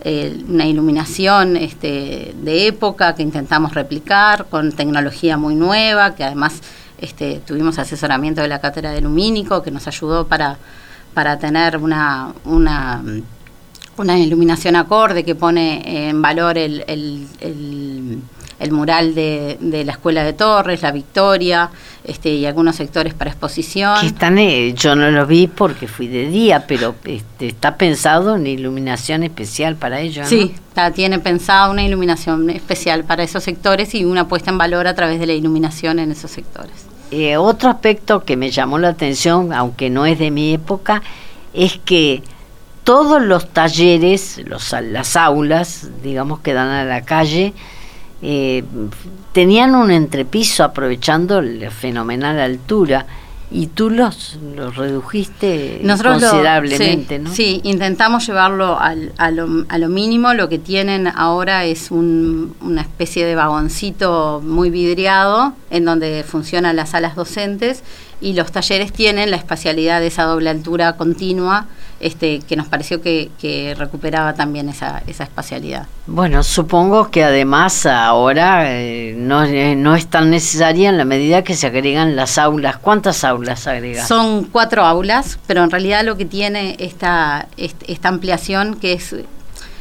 eh, 0.02 0.42
una 0.48 0.66
iluminación 0.66 1.56
este, 1.56 2.34
de 2.42 2.66
época 2.66 3.14
que 3.14 3.22
intentamos 3.22 3.74
replicar 3.74 4.46
con 4.48 4.72
tecnología 4.72 5.36
muy 5.36 5.54
nueva, 5.54 6.14
que 6.14 6.24
además 6.24 6.60
este, 6.98 7.40
tuvimos 7.46 7.78
asesoramiento 7.78 8.40
de 8.40 8.48
la 8.48 8.60
cátedra 8.60 8.92
de 8.92 9.00
lumínico 9.00 9.62
que 9.62 9.70
nos 9.70 9.86
ayudó 9.86 10.26
para, 10.26 10.58
para 11.14 11.38
tener 11.38 11.76
una, 11.76 12.32
una, 12.44 13.02
una 13.96 14.18
iluminación 14.18 14.76
acorde 14.76 15.24
que 15.24 15.34
pone 15.34 16.08
en 16.08 16.22
valor 16.22 16.56
el, 16.56 16.84
el, 16.86 17.26
el, 17.40 18.18
mural 18.70 19.14
de, 19.14 19.56
de, 19.60 19.84
la 19.84 19.92
Escuela 19.92 20.22
de 20.22 20.34
Torres, 20.34 20.82
la 20.82 20.92
Victoria, 20.92 21.70
este, 22.04 22.34
y 22.34 22.44
algunos 22.44 22.76
sectores 22.76 23.14
para 23.14 23.30
exposición. 23.30 23.98
Que 24.00 24.08
están, 24.08 24.38
eh, 24.38 24.74
yo 24.74 24.94
no 24.94 25.10
lo 25.10 25.26
vi 25.26 25.46
porque 25.46 25.88
fui 25.88 26.08
de 26.08 26.28
día, 26.28 26.66
pero 26.66 26.94
este, 27.04 27.48
está 27.48 27.76
pensado 27.76 28.34
una 28.34 28.50
iluminación 28.50 29.22
especial 29.22 29.76
para 29.76 30.00
ellos. 30.00 30.28
Sí, 30.28 30.54
está, 30.68 30.90
tiene 30.90 31.18
pensado 31.18 31.72
una 31.72 31.82
iluminación 31.82 32.50
especial 32.50 33.04
para 33.04 33.22
esos 33.22 33.42
sectores 33.42 33.94
y 33.94 34.04
una 34.04 34.28
puesta 34.28 34.50
en 34.50 34.58
valor 34.58 34.86
a 34.86 34.94
través 34.94 35.18
de 35.18 35.26
la 35.26 35.32
iluminación 35.32 35.98
en 35.98 36.12
esos 36.12 36.30
sectores. 36.30 36.72
Eh, 37.10 37.36
otro 37.38 37.70
aspecto 37.70 38.24
que 38.24 38.36
me 38.36 38.50
llamó 38.50 38.78
la 38.78 38.88
atención, 38.88 39.52
aunque 39.52 39.90
no 39.90 40.06
es 40.06 40.18
de 40.18 40.30
mi 40.30 40.52
época, 40.52 41.02
es 41.54 41.80
que 41.84 42.22
todos 42.84 43.20
los 43.22 43.48
talleres, 43.50 44.40
los, 44.46 44.74
las 44.82 45.16
aulas, 45.16 45.88
digamos, 46.02 46.40
que 46.40 46.52
dan 46.52 46.68
a 46.68 46.84
la 46.84 47.02
calle, 47.02 47.52
eh, 48.22 48.64
tenían 49.32 49.74
un 49.74 49.90
entrepiso 49.90 50.64
aprovechando 50.64 51.40
la 51.40 51.70
fenomenal 51.70 52.38
altura 52.38 53.06
y 53.52 53.66
tú 53.66 53.90
los, 53.90 54.38
los 54.54 54.76
redujiste 54.76 55.82
considerablemente, 55.82 57.18
¿no? 57.18 57.32
Sí, 57.32 57.60
intentamos 57.64 58.24
llevarlo 58.26 58.78
al, 58.78 59.12
a, 59.18 59.32
lo, 59.32 59.64
a, 59.68 59.78
lo, 59.78 59.88
mínimo. 59.88 60.34
Lo 60.34 60.48
que 60.48 60.58
tienen 60.58 61.08
ahora 61.08 61.64
es 61.64 61.90
un, 61.90 62.54
una 62.60 62.82
especie 62.82 63.26
de 63.26 63.34
vagoncito 63.34 64.40
muy 64.44 64.70
vidriado 64.70 65.54
en 65.70 65.84
donde 65.84 66.24
funcionan 66.24 66.76
las 66.76 66.90
salas 66.90 67.16
docentes 67.16 67.82
y 68.20 68.34
los 68.34 68.52
talleres 68.52 68.92
tienen 68.92 69.30
la 69.30 69.36
espacialidad 69.36 70.00
de 70.00 70.08
esa 70.08 70.24
doble 70.24 70.50
altura 70.50 70.96
continua 70.96 71.66
este, 72.00 72.40
que 72.40 72.56
nos 72.56 72.66
pareció 72.66 73.02
que, 73.02 73.30
recuperaba 73.76 74.34
también 74.34 74.68
esa, 74.68 75.02
esa, 75.06 75.24
espacialidad. 75.24 75.86
Bueno, 76.06 76.42
supongo 76.42 77.10
que 77.10 77.22
además 77.22 77.84
ahora 77.84 78.74
eh, 78.74 79.14
no, 79.16 79.44
eh, 79.44 79.76
no, 79.76 79.94
es 79.94 80.06
tan 80.06 80.30
necesaria 80.30 80.88
en 80.88 80.96
la 80.96 81.04
medida 81.04 81.44
que 81.44 81.54
se 81.54 81.66
agregan 81.66 82.16
las 82.16 82.38
aulas. 82.38 82.78
¿Cuántas 82.78 83.22
aulas 83.22 83.66
agregan? 83.66 84.06
Son 84.06 84.44
cuatro 84.44 84.84
aulas, 84.84 85.38
pero 85.46 85.62
en 85.62 85.70
realidad 85.70 86.02
lo 86.04 86.16
que 86.16 86.24
tiene 86.24 86.76
esta, 86.78 87.46
esta 87.58 88.08
ampliación 88.08 88.76
que 88.76 88.94
es 88.94 89.14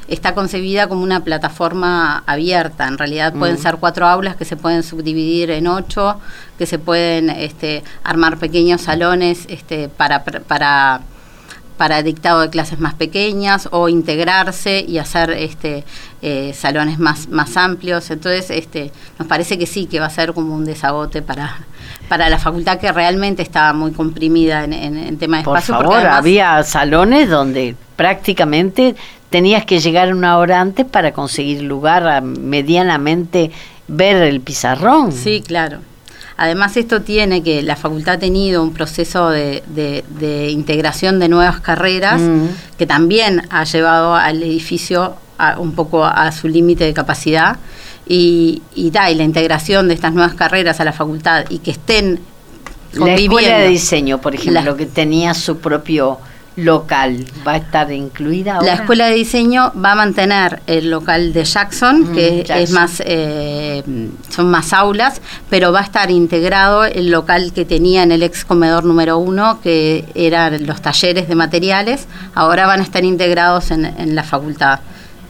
está 0.10 0.34
concebida 0.34 0.88
como 0.88 1.04
una 1.04 1.24
plataforma 1.24 2.24
abierta. 2.26 2.88
En 2.88 2.98
realidad 2.98 3.34
pueden 3.34 3.56
mm. 3.56 3.60
ser 3.60 3.78
cuatro 3.78 4.08
aulas 4.08 4.36
que 4.36 4.46
se 4.46 4.58
pueden 4.58 4.84
subdividir 4.84 5.52
en 5.52 5.68
ocho, 5.68 6.20
que 6.58 6.66
se 6.66 6.80
pueden 6.80 7.30
este, 7.30 7.84
armar 8.04 8.38
pequeños 8.38 8.82
salones 8.82 9.46
este, 9.48 9.90
para, 9.90 10.24
para 10.24 11.02
para 11.80 12.04
dictado 12.04 12.42
de 12.42 12.50
clases 12.50 12.82
más 12.82 12.94
pequeñas 12.94 13.70
o 13.72 13.88
integrarse 13.88 14.84
y 14.86 14.98
hacer 14.98 15.30
este 15.30 15.86
eh, 16.22 16.52
salones 16.54 17.00
más 17.00 17.30
más 17.30 17.56
amplios 17.56 18.12
entonces 18.12 18.50
este 18.50 18.92
nos 19.18 19.30
parece 19.30 19.58
que 19.58 19.66
sí 19.66 19.86
que 19.86 20.02
va 20.02 20.08
a 20.08 20.10
ser 20.10 20.34
como 20.34 20.54
un 20.54 20.66
desagote 20.66 21.22
para 21.22 21.60
para 22.10 22.28
la 22.28 22.38
facultad 22.38 22.80
que 22.80 22.92
realmente 22.92 23.42
estaba 23.44 23.72
muy 23.72 23.94
comprimida 23.94 24.66
en, 24.66 24.74
en, 24.74 25.18
tema 25.18 25.38
de 25.38 25.44
espacio 25.44 25.78
por 25.78 25.86
favor 25.86 26.06
había 26.06 26.62
salones 26.64 27.30
donde 27.30 27.78
prácticamente 27.96 28.98
tenías 29.30 29.66
que 29.66 29.80
llegar 29.80 30.14
una 30.14 30.38
hora 30.38 30.62
antes 30.62 30.86
para 30.86 31.14
conseguir 31.14 31.62
lugar 31.62 32.08
a 32.08 32.22
medianamente 32.22 33.52
ver 33.88 34.18
el 34.24 34.42
pizarrón 34.42 35.12
sí 35.12 35.44
claro 35.46 35.80
Además, 36.42 36.78
esto 36.78 37.02
tiene 37.02 37.44
que 37.44 37.62
la 37.62 37.76
facultad 37.76 38.14
ha 38.14 38.20
tenido 38.20 38.64
un 38.64 38.72
proceso 38.72 39.30
de, 39.30 39.62
integración 40.50 41.20
de 41.20 41.28
nuevas 41.28 41.60
carreras 41.60 42.22
mm. 42.22 42.46
que 42.78 42.86
también 42.86 43.46
ha 43.50 43.66
llevado 43.66 44.16
al 44.16 44.42
edificio 44.42 45.16
un 45.58 45.74
poco 45.74 46.06
a 46.06 46.32
su 46.32 46.48
límite 46.48 46.86
de 46.86 46.94
capacidad. 46.94 47.58
Y, 48.08 48.62
y, 48.74 48.88
y 48.88 48.92
la 48.92 49.24
integración 49.24 49.90
de 49.90 49.96
estas 49.96 50.14
nuevas 50.14 50.34
carreras 50.34 50.80
a 50.80 50.86
la 50.86 50.94
facultad 50.94 51.44
y 51.50 51.60
que 51.60 51.72
estén 51.72 52.22
la 52.94 53.16
escuela 53.16 53.60
de 53.60 53.68
diseño, 53.68 54.22
por 54.22 54.34
ejemplo, 54.34 54.78
que 54.78 54.86
tenía 54.86 55.34
su 55.34 55.58
propio 55.58 56.20
local. 56.66 57.26
Va 57.48 57.54
a 57.54 57.58
estar 57.58 57.92
incluida 57.92 58.56
ahora? 58.56 58.66
La 58.66 58.74
escuela 58.74 59.08
de 59.08 59.16
diseño 59.16 59.72
va 59.74 59.94
a 59.94 59.96
mantener 59.96 60.62
el 60.68 60.90
local 60.90 61.34
de 61.34 61.44
Jackson, 61.44 62.14
que 62.14 62.46
es 62.48 62.72
más, 62.72 63.02
eh, 63.06 63.84
son 64.30 64.50
más 64.50 64.74
aulas, 64.74 65.22
pero 65.50 65.72
va 65.72 65.80
a 65.80 65.84
estar 65.84 66.12
integrado 66.12 66.86
el 66.86 67.12
local 67.12 67.54
que 67.54 67.66
tenía 67.66 68.04
en 68.04 68.12
el 68.12 68.24
ex 68.24 68.46
comedor 68.46 68.86
número 68.86 69.18
uno, 69.18 69.60
que 69.62 70.06
eran 70.16 70.66
los 70.66 70.82
talleres 70.82 71.28
de 71.28 71.36
materiales, 71.36 72.08
ahora 72.36 72.68
van 72.68 72.80
a 72.80 72.84
estar 72.84 73.04
integrados 73.04 73.72
en 73.72 74.16
la 74.16 74.24
facultad 74.24 74.80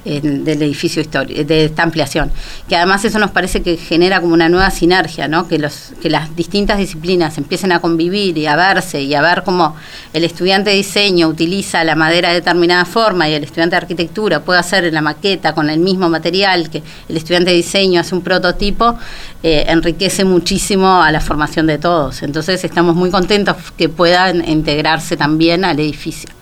del 0.06 0.62
edificio 0.62 1.02
histórico, 1.02 1.44
de 1.44 1.66
esta 1.66 1.84
ampliación. 1.84 2.32
Que 2.68 2.76
además 2.76 3.04
eso 3.06 3.20
nos 3.20 3.32
parece 3.32 3.62
que 3.62 3.78
genera 3.78 4.22
como 4.22 4.34
una 4.34 4.50
nueva 4.50 4.72
sinergia, 4.72 5.28
¿no? 5.28 5.48
que, 5.48 5.60
los, 5.60 5.92
que 6.02 6.10
las 6.10 6.36
distintas 6.36 6.78
disciplinas 6.78 7.38
empiecen 7.38 7.72
a 7.72 7.80
convivir 7.80 8.38
y 8.38 8.46
a 8.48 8.56
verse 8.56 9.02
y 9.02 9.14
a 9.14 9.22
ver 9.22 9.44
cómo 9.44 9.76
el 10.14 10.24
estudiante 10.24 10.70
de 10.72 10.78
diseño 10.78 11.28
utiliza 11.28 11.84
la 11.84 11.96
madera 11.96 12.30
de 12.30 12.36
determinada 12.36 12.86
forma 12.86 13.30
y 13.30 13.34
el 13.34 13.44
estudiante 13.44 13.76
de 13.76 13.78
arquitectura 13.78 14.40
puede 14.40 14.60
hacer 14.60 14.92
la 14.92 15.02
maqueta 15.02 15.54
con 15.54 15.70
el 15.70 15.80
mismo 15.80 16.10
material 16.10 16.70
que 16.70 16.82
el 17.08 17.18
estudiante 17.18 17.52
de 17.52 17.58
diseño 17.58 18.02
hace 18.02 18.16
un 18.16 18.22
prototipo, 18.22 18.98
eh, 19.44 19.66
enriquece 19.68 20.24
muchísimo 20.24 21.02
a 21.02 21.12
la 21.12 21.20
formación 21.20 21.68
de 21.68 21.78
todos. 21.78 22.24
Entonces 22.24 22.64
estamos 22.64 22.96
muy 22.96 23.12
contentos 23.12 23.58
que 23.78 23.90
puedan 23.90 24.48
integrarse 24.48 25.18
también 25.18 25.66
al 25.66 25.80
edificio. 25.80 26.39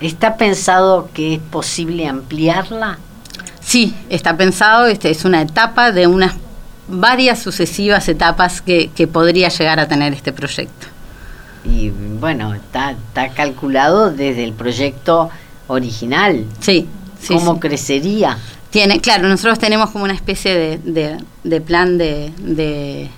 ¿Está 0.00 0.36
pensado 0.36 1.10
que 1.12 1.34
es 1.34 1.40
posible 1.40 2.06
ampliarla? 2.06 2.98
Sí, 3.60 3.94
está 4.08 4.36
pensado, 4.36 4.86
este 4.86 5.10
es 5.10 5.24
una 5.24 5.42
etapa 5.42 5.92
de 5.92 6.06
unas 6.06 6.34
varias 6.88 7.38
sucesivas 7.38 8.08
etapas 8.08 8.62
que, 8.62 8.90
podría 9.12 9.48
llegar 9.48 9.78
a 9.78 9.86
tener 9.86 10.12
este 10.12 10.32
proyecto. 10.32 10.86
Y 11.64 11.90
bueno, 11.90 12.54
está, 12.54 12.92
está 12.92 13.28
calculado 13.28 14.10
desde 14.10 14.44
el 14.44 14.54
proyecto 14.54 15.30
original. 15.68 16.46
Sí, 16.60 16.88
sí 17.20 17.34
¿Cómo 17.34 17.60
crecería? 17.60 18.38
Tiene, 18.70 19.00
claro, 19.00 19.28
nosotros 19.28 19.58
tenemos 19.58 19.90
como 19.90 20.04
una 20.04 20.14
especie 20.14 20.78
de, 20.78 21.18
de, 21.44 21.60
plan 21.60 21.98
de, 21.98 22.32
de, 22.38 23.10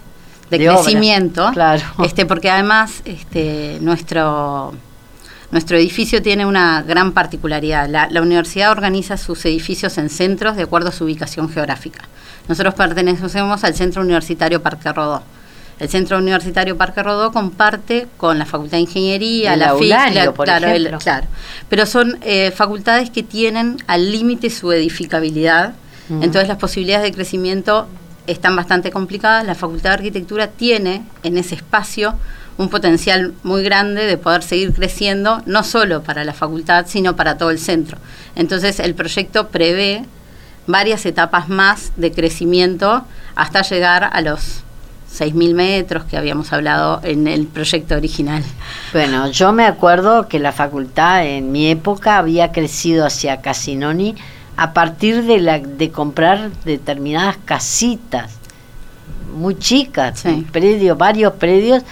crecimiento. 0.50 1.50
claro. 1.52 1.82
Este, 2.02 2.26
porque 2.26 2.50
además 2.50 3.02
este, 3.04 3.78
nuestro 3.80 4.74
nuestro 5.52 5.76
edificio 5.76 6.22
tiene 6.22 6.46
una 6.46 6.82
gran 6.82 7.12
particularidad. 7.12 7.88
La, 7.88 8.22
universidad 8.22 8.70
organiza 8.70 9.18
sus 9.18 9.44
edificios 9.44 9.98
en 9.98 10.08
centros 10.08 10.56
de 10.56 10.62
acuerdo 10.62 10.88
a 10.88 10.92
su 10.92 11.04
ubicación 11.04 11.50
geográfica. 11.50 12.08
Nosotros 12.48 12.74
pertenecemos 12.74 13.62
al 13.62 13.74
Centro 13.74 14.02
Universitario 14.02 14.62
Parque 14.62 14.90
Rodó. 14.90 15.22
El 15.78 15.88
Centro 15.90 16.18
Universitario 16.18 16.76
Parque 16.76 17.02
Rodó 17.02 17.32
comparte 17.32 18.08
con 18.16 18.38
la 18.38 18.46
Facultad 18.46 18.78
de 18.78 18.82
Ingeniería, 18.82 19.56
la 19.56 19.74
FIC, 19.74 19.86
claro, 19.88 20.34
claro, 20.34 21.28
pero 21.68 21.86
son 21.86 22.18
eh, 22.22 22.50
facultades 22.50 23.10
que 23.10 23.22
tienen 23.22 23.76
al 23.86 24.10
límite 24.10 24.48
su 24.48 24.72
edificabilidad, 24.72 25.74
entonces 26.08 26.48
las 26.48 26.58
posibilidades 26.58 27.04
de 27.04 27.12
crecimiento 27.12 27.88
están 28.26 28.54
bastante 28.54 28.90
complicadas. 28.90 29.46
La 29.46 29.54
Facultad 29.54 29.90
de 29.90 29.94
Arquitectura 29.94 30.48
tiene 30.48 31.04
en 31.22 31.38
ese 31.38 31.54
espacio 31.54 32.14
un 32.58 32.68
potencial 32.68 33.34
muy 33.42 33.62
grande 33.62 34.06
de 34.06 34.18
poder 34.18 34.42
seguir 34.42 34.72
creciendo, 34.72 35.42
no 35.46 35.64
solo 35.64 36.02
para 36.02 36.24
la 36.24 36.32
facultad, 36.32 36.86
sino 36.86 37.16
para 37.16 37.38
todo 37.38 37.50
el 37.50 37.58
centro. 37.58 37.98
Entonces 38.36 38.78
el 38.78 38.94
proyecto 38.94 39.48
prevé 39.48 40.04
varias 40.66 41.06
etapas 41.06 41.48
más 41.48 41.92
de 41.96 42.12
crecimiento 42.12 43.04
hasta 43.34 43.62
llegar 43.62 44.10
a 44.12 44.20
los 44.20 44.62
6.000 45.12 45.54
metros 45.54 46.04
que 46.04 46.16
habíamos 46.16 46.52
hablado 46.52 47.00
en 47.02 47.26
el 47.28 47.46
proyecto 47.46 47.96
original. 47.96 48.42
Bueno, 48.92 49.30
yo 49.30 49.52
me 49.52 49.66
acuerdo 49.66 50.28
que 50.28 50.38
la 50.38 50.52
facultad 50.52 51.26
en 51.26 51.52
mi 51.52 51.68
época 51.68 52.18
había 52.18 52.52
crecido 52.52 53.06
hacia 53.06 53.40
Casinoni 53.40 54.14
a 54.56 54.72
partir 54.72 55.24
de, 55.24 55.40
la, 55.40 55.58
de 55.58 55.90
comprar 55.90 56.50
determinadas 56.64 57.36
casitas 57.44 58.38
muy 59.32 59.58
chicas, 59.58 60.24
predios, 60.52 60.96
varios 60.96 61.32
predios 61.34 61.82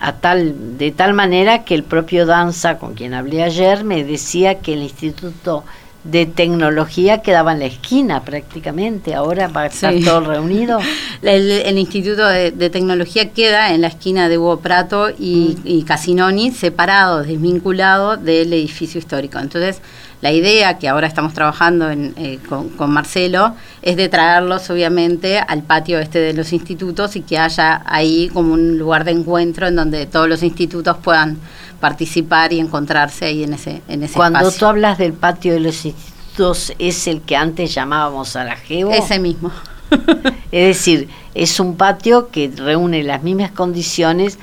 a 0.00 0.12
tal, 0.12 0.78
de 0.78 0.92
tal 0.92 1.14
manera 1.14 1.64
que 1.64 1.74
el 1.74 1.84
propio 1.84 2.26
Danza, 2.26 2.78
con 2.78 2.94
quien 2.94 3.14
hablé 3.14 3.42
ayer, 3.42 3.84
me 3.84 4.04
decía 4.04 4.60
que 4.60 4.74
el 4.74 4.82
Instituto 4.82 5.64
de 6.04 6.26
Tecnología 6.26 7.22
quedaba 7.22 7.52
en 7.52 7.58
la 7.58 7.66
esquina 7.66 8.22
prácticamente, 8.22 9.14
ahora 9.14 9.48
va 9.48 9.62
a 9.62 9.66
estar 9.66 9.94
todo 10.04 10.20
reunido. 10.20 10.78
El, 11.22 11.76
Instituto 11.76 12.26
de, 12.26 12.70
Tecnología 12.70 13.30
queda 13.32 13.74
en 13.74 13.80
la 13.80 13.88
esquina 13.88 14.28
de 14.28 14.38
Hugo 14.38 14.60
Prato 14.60 15.10
y, 15.10 15.56
mm. 15.58 15.62
y 15.64 15.82
Casinoni, 15.82 16.52
separado, 16.52 17.24
desvinculado 17.24 18.16
del 18.16 18.52
edificio 18.52 19.00
histórico. 19.00 19.38
Entonces, 19.40 19.82
la 20.20 20.32
idea 20.32 20.78
que 20.78 20.88
ahora 20.88 21.06
estamos 21.06 21.32
trabajando 21.32 21.90
en, 21.90 22.14
eh, 22.16 22.38
con, 22.48 22.70
con, 22.70 22.90
Marcelo 22.90 23.54
es 23.82 23.96
de 23.96 24.08
traerlos 24.08 24.68
obviamente 24.70 25.38
al 25.38 25.62
patio 25.62 25.98
este 25.98 26.18
de 26.18 26.32
los 26.32 26.52
institutos 26.52 27.14
y 27.16 27.20
que 27.20 27.38
haya 27.38 27.82
ahí 27.86 28.28
como 28.32 28.52
un 28.52 28.78
lugar 28.78 29.04
de 29.04 29.12
encuentro 29.12 29.68
en 29.68 29.76
donde 29.76 30.06
todos 30.06 30.28
los 30.28 30.42
institutos 30.42 30.96
puedan 30.98 31.38
participar 31.80 32.52
y 32.52 32.58
encontrarse 32.58 33.26
ahí 33.26 33.44
en 33.44 33.54
ese, 33.54 33.82
en 33.88 34.02
ese 34.02 34.14
Cuando 34.14 34.50
tú 34.50 34.66
hablas 34.66 34.98
del 34.98 35.12
patio 35.12 35.52
de 35.52 35.60
los 35.60 35.84
institutos, 35.84 36.72
¿es 36.78 37.06
el 37.06 37.20
que 37.22 37.36
antes 37.36 37.74
llamábamos 37.74 38.30
Sarajevo? 38.30 38.90
Ese 38.90 39.18
mismo. 39.18 39.52
es 40.52 40.76
decir, 40.76 41.08
es 41.34 41.60
un 41.60 41.76
patio 41.76 42.28
que 42.30 42.50
reúne 42.54 43.02
las 43.02 43.22
mismas 43.22 43.52
condiciones 43.52 44.38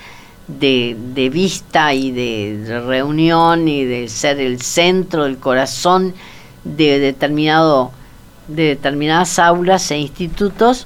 de, 0.47 0.95
de, 1.13 1.29
vista 1.29 1.93
y 1.93 2.11
de 2.11 2.81
reunión 2.85 3.67
y 3.67 3.83
de 3.83 4.07
ser 4.07 4.39
el 4.39 4.61
centro, 4.61 5.23
del 5.23 5.37
corazón 5.37 6.13
de 6.63 6.99
determinado 6.99 7.91
de 8.47 8.63
determinadas 8.63 9.39
aulas 9.39 9.89
e 9.91 9.97
institutos, 9.97 10.85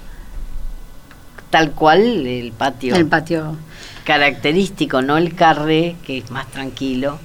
tal 1.50 1.72
cual 1.72 2.26
el 2.26 2.52
patio. 2.54 2.96
El 2.96 3.08
patio 3.08 3.58
característico, 4.10 5.04
no 5.04 5.18
el 5.18 5.36
carré, 5.36 5.96
que 6.04 6.18
es 6.18 6.32
más 6.32 6.48
tranquilo, 6.48 7.20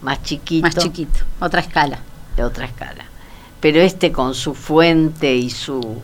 más 0.00 0.22
chiquito. 0.22 0.62
Más 0.62 0.74
chiquito, 0.74 1.20
otra 1.38 1.60
escala. 1.60 1.98
De 2.34 2.42
otra 2.42 2.64
escala. 2.64 3.04
Pero 3.60 3.80
este 3.80 4.10
con 4.10 4.34
su 4.34 4.54
fuente 4.54 5.34
y 5.34 5.50
su 5.50 6.00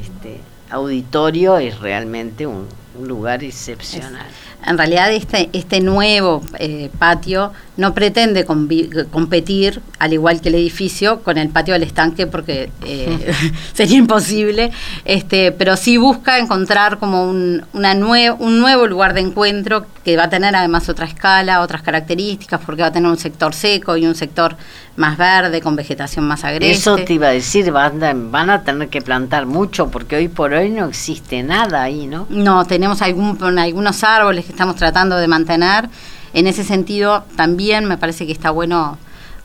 este, 0.00 0.40
auditorio 0.70 1.58
es 1.58 1.78
realmente 1.78 2.46
un, 2.46 2.66
un 2.98 3.08
lugar 3.08 3.44
excepcional. 3.44 4.26
Es 4.57 4.57
en 4.66 4.76
realidad 4.76 5.12
este, 5.12 5.48
este 5.52 5.80
nuevo 5.80 6.42
eh, 6.58 6.90
patio 6.98 7.52
no 7.76 7.94
pretende 7.94 8.44
competir, 8.44 9.80
al 10.00 10.12
igual 10.12 10.40
que 10.40 10.48
el 10.48 10.56
edificio, 10.56 11.22
con 11.22 11.38
el 11.38 11.48
patio 11.48 11.74
del 11.74 11.84
estanque 11.84 12.26
porque 12.26 12.70
eh, 12.84 13.32
sería 13.72 13.98
imposible, 13.98 14.72
este, 15.04 15.52
pero 15.52 15.76
sí 15.76 15.96
busca 15.96 16.38
encontrar 16.38 16.98
como 16.98 17.24
un, 17.24 17.64
una 17.72 17.94
un 18.38 18.60
nuevo 18.60 18.86
lugar 18.86 19.14
de 19.14 19.20
encuentro 19.20 19.86
que 20.04 20.16
va 20.16 20.24
a 20.24 20.30
tener 20.30 20.56
además 20.56 20.88
otra 20.88 21.06
escala, 21.06 21.60
otras 21.60 21.82
características, 21.82 22.60
porque 22.64 22.82
va 22.82 22.88
a 22.88 22.92
tener 22.92 23.10
un 23.10 23.18
sector 23.18 23.54
seco 23.54 23.96
y 23.96 24.06
un 24.06 24.14
sector 24.14 24.56
más 24.96 25.16
verde, 25.16 25.60
con 25.60 25.76
vegetación 25.76 26.26
más 26.26 26.44
agreste. 26.44 26.70
Eso 26.70 26.96
te 26.96 27.12
iba 27.12 27.28
a 27.28 27.30
decir, 27.30 27.70
van 27.70 28.02
a, 28.02 28.12
van 28.14 28.50
a 28.50 28.64
tener 28.64 28.88
que 28.88 29.00
plantar 29.00 29.46
mucho, 29.46 29.90
porque 29.90 30.16
hoy 30.16 30.28
por 30.28 30.52
hoy 30.52 30.70
no 30.70 30.86
existe 30.86 31.42
nada 31.42 31.82
ahí, 31.82 32.06
¿no? 32.06 32.26
No, 32.28 32.64
tenemos 32.64 33.00
algún, 33.02 33.58
algunos 33.58 34.02
árboles 34.02 34.47
que 34.48 34.52
estamos 34.52 34.76
tratando 34.76 35.18
de 35.18 35.28
mantener. 35.28 35.90
En 36.32 36.46
ese 36.46 36.64
sentido, 36.64 37.24
también 37.36 37.84
me 37.84 37.98
parece 37.98 38.24
que 38.24 38.32
está 38.32 38.50
bueno 38.50 38.96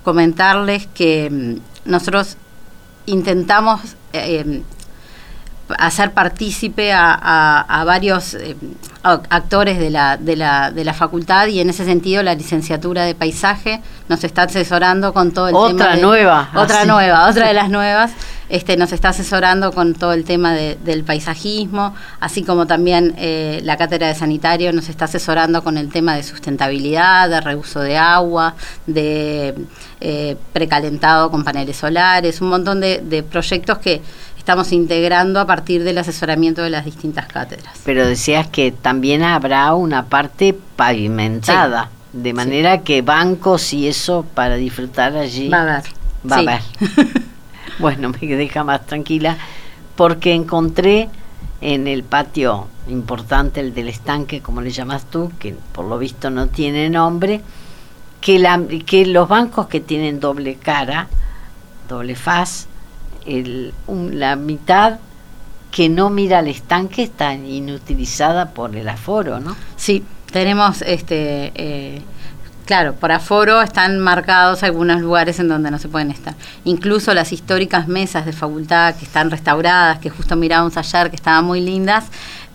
comentarles 0.01 0.87
que 0.87 1.29
mm, 1.29 1.89
nosotros 1.91 2.37
intentamos 3.05 3.81
eh, 4.13 4.63
hacer 5.77 6.11
partícipe 6.11 6.91
a, 6.93 7.83
varios 7.85 8.33
eh, 8.33 8.55
actores 9.03 9.79
de 9.79 9.89
la, 9.89 10.17
de, 10.17 10.35
la, 10.35 10.71
de 10.71 10.83
la 10.83 10.93
facultad 10.93 11.47
y 11.47 11.59
en 11.59 11.69
ese 11.69 11.85
sentido 11.85 12.23
la 12.23 12.35
licenciatura 12.35 13.03
de 13.03 13.15
paisaje 13.15 13.81
nos 14.09 14.23
está 14.23 14.43
asesorando 14.43 15.13
con 15.13 15.31
todo 15.31 15.47
el 15.47 15.75
tema 15.75 15.95
de, 15.95 16.01
nueva. 16.01 16.49
Otra 16.55 16.81
ah, 16.81 16.85
nueva 16.85 17.27
otra 17.29 17.47
de 17.47 17.53
las 17.53 17.69
nuevas 17.69 18.11
este 18.49 18.77
nos 18.77 18.91
está 18.91 19.09
asesorando 19.09 19.71
con 19.71 19.93
todo 19.93 20.13
el 20.13 20.25
tema 20.25 20.53
del 20.53 21.03
paisajismo 21.03 21.95
así 22.19 22.43
como 22.43 22.67
también 22.67 23.15
eh, 23.17 23.61
la 23.63 23.77
cátedra 23.77 24.07
de 24.07 24.15
sanitario 24.15 24.71
nos 24.73 24.89
está 24.89 25.05
asesorando 25.05 25.63
con 25.63 25.77
el 25.77 25.89
tema 25.91 26.15
de 26.15 26.23
sustentabilidad 26.23 27.29
de 27.29 27.41
reuso 27.41 27.79
de 27.79 27.97
agua 27.97 28.55
de 28.85 29.55
eh, 30.01 30.35
precalentado 30.51 31.31
con 31.31 31.43
paneles 31.43 31.77
solares 31.77 32.41
un 32.41 32.49
montón 32.49 32.81
de 32.81 33.25
proyectos 33.29 33.77
que 33.79 34.01
estamos 34.43 34.73
integrando 34.73 35.39
a 35.39 35.47
partir 35.47 35.85
del 35.85 35.97
asesoramiento 35.97 36.63
de 36.63 36.69
las 36.69 36.83
distintas 36.83 37.27
cátedras. 37.27 37.79
Pero 37.85 38.05
decías 38.05 38.45
que 38.45 38.73
también 38.73 39.23
habrá 39.23 39.73
una 39.73 40.07
parte 40.07 40.53
pavimentada, 40.75 41.89
de 42.11 42.33
manera 42.33 42.81
que 42.81 43.01
bancos 43.01 43.71
y 43.71 43.87
eso 43.87 44.25
para 44.33 44.55
disfrutar 44.55 45.15
allí 45.15 45.47
va 45.47 45.59
a 45.59 45.61
haber. 45.61 45.83
Va 46.29 46.35
a 46.35 46.39
haber. 46.39 46.61
bueno, 47.79 48.09
me 48.09 48.35
deja 48.35 48.65
más 48.65 48.85
tranquila 48.85 49.37
porque 49.95 50.33
encontré 50.33 51.07
en 51.61 51.87
el 51.87 52.03
patio 52.03 52.67
importante, 52.89 53.61
el 53.61 53.73
del 53.73 53.87
estanque, 53.87 54.41
como 54.41 54.59
le 54.59 54.71
llamas 54.71 55.05
tú, 55.09 55.31
que 55.39 55.55
por 55.71 55.85
lo 55.85 55.97
visto 55.97 56.29
no 56.29 56.47
tiene 56.47 56.89
nombre, 56.89 57.39
que, 58.19 58.39
la, 58.39 58.61
que 58.85 59.05
los 59.05 59.29
bancos 59.29 59.67
que 59.67 59.79
tienen 59.79 60.19
doble 60.19 60.55
cara, 60.55 61.07
doble 61.87 62.17
faz, 62.17 62.67
el, 63.25 63.73
la 63.87 64.35
mitad 64.35 64.99
que 65.71 65.89
no 65.89 66.09
mira 66.09 66.39
al 66.39 66.47
estanque 66.47 67.03
está 67.03 67.33
inutilizada 67.33 68.51
por 68.51 68.75
el 68.75 68.87
aforo, 68.87 69.39
¿no? 69.39 69.55
Sí, 69.75 70.03
tenemos 70.31 70.81
este 70.83 71.51
eh, 71.55 72.01
claro, 72.65 72.93
por 72.95 73.11
aforo 73.11 73.61
están 73.61 73.99
marcados 73.99 74.63
algunos 74.63 75.01
lugares 75.01 75.39
en 75.39 75.47
donde 75.47 75.71
no 75.71 75.79
se 75.79 75.89
pueden 75.89 76.11
estar. 76.11 76.35
Incluso 76.63 77.13
las 77.13 77.31
históricas 77.31 77.87
mesas 77.87 78.25
de 78.25 78.33
facultad 78.33 78.95
que 78.95 79.05
están 79.05 79.31
restauradas, 79.31 79.99
que 79.99 80.09
justo 80.09 80.35
mirábamos 80.35 80.77
ayer, 80.77 81.09
que 81.09 81.15
estaban 81.15 81.45
muy 81.45 81.61
lindas, 81.61 82.05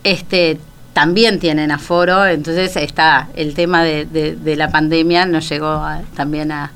este 0.04 0.60
también 0.92 1.38
tienen 1.38 1.70
aforo, 1.70 2.26
entonces 2.26 2.74
está 2.76 3.28
el 3.36 3.54
tema 3.54 3.84
de, 3.84 4.04
de, 4.04 4.56
la 4.56 4.68
pandemia 4.68 5.26
nos 5.26 5.48
llegó 5.48 5.80
también 6.16 6.50
a, 6.50 6.72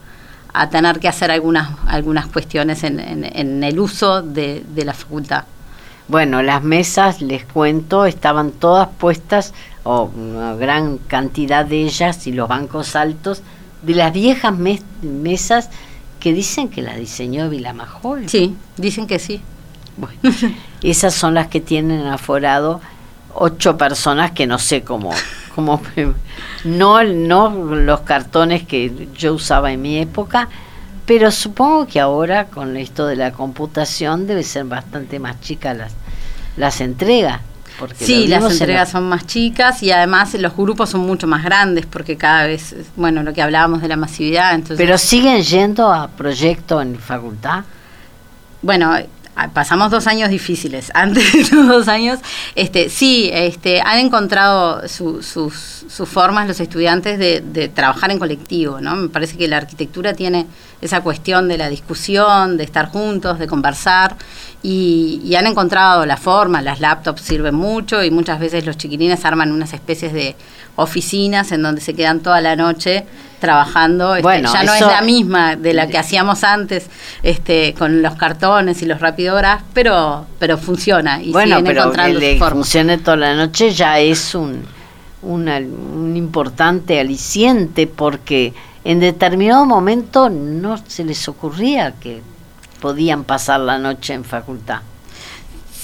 a 0.53 0.69
tener 0.69 1.01
que 1.01 1.09
hacer 1.09 1.31
algunas, 1.31 1.71
algunas 1.87 2.27
cuestiones 2.27 2.85
en, 2.85 3.01
en, 3.01 3.65
el 3.65 3.79
uso 3.79 4.23
de, 4.23 4.65
de, 4.75 4.85
la 4.85 4.93
facultad. 4.93 5.45
Bueno, 6.09 6.43
las 6.43 6.63
mesas, 6.63 7.23
les 7.23 7.45
cuento, 7.45 8.05
estaban 8.05 8.51
todas 8.51 8.89
puestas, 8.99 9.55
o 9.85 10.11
una 10.15 10.55
gran 10.55 10.99
cantidad 10.99 11.65
de 11.65 11.85
ellas, 11.85 12.27
y 12.27 12.33
los 12.33 12.49
bancos 12.49 12.97
altos, 12.97 13.43
de 13.83 13.95
las 13.95 14.13
viejas 14.13 14.55
mesas 15.03 15.71
que 16.21 16.33
dicen 16.33 16.69
que 16.69 16.83
las 16.83 16.97
diseñó 16.97 17.49
Vilamajol. 17.49 18.29
Sí, 18.29 18.55
dicen 18.77 19.07
que 19.07 19.19
sí. 19.19 19.41
Bueno, 19.97 20.19
esas 20.83 21.15
son 21.15 21.35
las 21.35 21.49
que 21.49 21.61
tienen 21.61 22.07
aforado 22.07 22.81
ocho 23.35 23.77
personas 23.77 24.33
que 24.33 24.47
no 24.47 24.59
sé 24.59 24.83
cómo 24.83 25.13
como 25.55 25.81
no 26.65 27.03
no 27.05 27.51
los 27.75 28.01
cartones 28.01 28.67
que 28.67 29.09
yo 29.17 29.35
usaba 29.35 29.73
en 29.73 29.83
mi 29.83 29.99
época 29.99 30.49
pero 31.07 31.31
supongo 31.31 31.87
que 31.87 32.01
ahora 32.01 32.47
con 32.47 32.77
esto 32.77 33.07
de 33.07 33.17
la 33.17 33.33
computación 33.33 34.27
debe 34.27 34.43
ser 34.43 34.65
bastante 34.65 35.19
más 35.19 35.41
chicas 35.41 35.77
las 35.77 35.93
las 36.57 36.81
entregas 36.81 37.41
porque 37.79 38.05
sí, 38.05 38.27
las 38.27 38.45
entregas 38.45 38.91
son 38.91 39.09
más 39.09 39.27
chicas 39.27 39.83
y 39.83 39.91
además 39.91 40.35
los 40.35 40.55
grupos 40.57 40.91
son 40.91 41.01
mucho 41.01 41.27
más 41.27 41.43
grandes 41.43 41.87
porque 41.87 42.17
cada 42.17 42.47
vez, 42.47 42.75
bueno, 42.97 43.23
lo 43.23 43.33
que 43.33 43.43
hablábamos 43.43 43.83
de 43.83 43.89
la 43.89 43.97
masividad. 43.97 44.55
Entonces... 44.55 44.77
¿Pero 44.77 44.99
siguen 44.99 45.43
yendo 45.43 45.93
a 45.93 46.09
proyectos 46.09 46.83
en 46.83 46.97
facultad? 46.97 47.65
Bueno, 48.61 48.95
pasamos 49.53 49.91
dos 49.91 50.07
años 50.07 50.31
difíciles. 50.31 50.91
Antes 50.95 51.33
de 51.33 51.41
esos 51.41 51.67
dos 51.67 51.89
años, 51.89 52.21
este, 52.55 52.89
sí, 52.89 53.31
este, 53.33 53.81
han 53.81 53.99
encontrado 53.99 54.89
sus, 54.89 55.27
sus, 55.27 56.09
formas 56.09 56.49
los 56.49 56.59
estudiantes 56.61 57.19
de, 57.19 57.41
de, 57.41 57.69
trabajar 57.69 58.11
en 58.11 58.19
colectivo, 58.19 58.81
¿no? 58.81 58.97
Me 58.97 59.09
parece 59.09 59.37
que 59.37 59.47
la 59.47 59.59
arquitectura 59.59 60.15
tiene 60.15 60.47
esa 60.81 61.01
cuestión 61.01 61.49
de 61.49 61.57
la 61.57 61.69
discusión, 61.69 62.57
de 62.57 62.65
estar 62.65 62.89
juntos, 62.89 63.39
de 63.39 63.47
conversar, 63.47 64.17
y, 64.63 65.35
han 65.37 65.47
encontrado 65.47 66.07
la 66.07 66.17
forma, 66.17 66.61
las 66.61 66.81
laptops 66.81 67.23
sirven 67.23 67.55
mucho, 67.55 68.03
y 68.03 68.11
muchas 68.11 68.39
veces 68.39 68.67
los 68.67 68.77
chiquilines 68.77 69.25
arman 69.25 69.51
unas 69.53 69.73
especies 69.73 70.13
de 70.13 70.37
oficinas 70.77 71.53
en 71.53 71.63
donde 71.63 71.81
se 71.81 71.95
quedan 71.95 72.21
toda 72.21 72.41
la 72.41 72.57
noche 72.57 73.05
trabajando. 73.41 74.15
Este, 74.15 74.23
bueno, 74.23 74.53
ya 74.53 74.63
no 74.63 74.73
es 74.73 74.81
la 74.81 75.03
misma 75.03 75.57
de 75.57 75.75
la 75.75 75.89
que 75.89 75.99
hacíamos 75.99 76.45
antes 76.45 76.89
este, 77.23 77.75
con 77.77 78.03
los 78.03 78.15
cartones 78.15 78.83
y 78.83 78.87
los 78.87 79.01
rapidobras, 79.01 79.63
pero, 79.75 80.27
pero 80.39 80.59
funciona 80.59 81.21
y 81.21 81.33
bueno, 81.33 81.61
pero 81.65 81.83
encontrando 81.83 82.21
que 82.21 82.39
funcione 82.39 82.99
toda 82.99 83.17
la 83.17 83.35
noche 83.35 83.73
ya 83.73 83.99
es 83.99 84.35
un, 84.35 84.65
un 85.23 86.17
importante 86.17 87.01
aliciente 87.01 87.87
porque 87.87 88.55
en 88.85 89.01
determinado 89.01 89.65
momento 89.67 90.29
no 90.29 90.77
se 90.87 91.05
les 91.05 91.29
ocurría 91.29 91.93
que 91.93 92.23
podían 92.81 93.25
pasar 93.25 93.61
la 93.61 93.79
noche 93.79 94.15
en 94.15 94.25
facultad. 94.25 94.81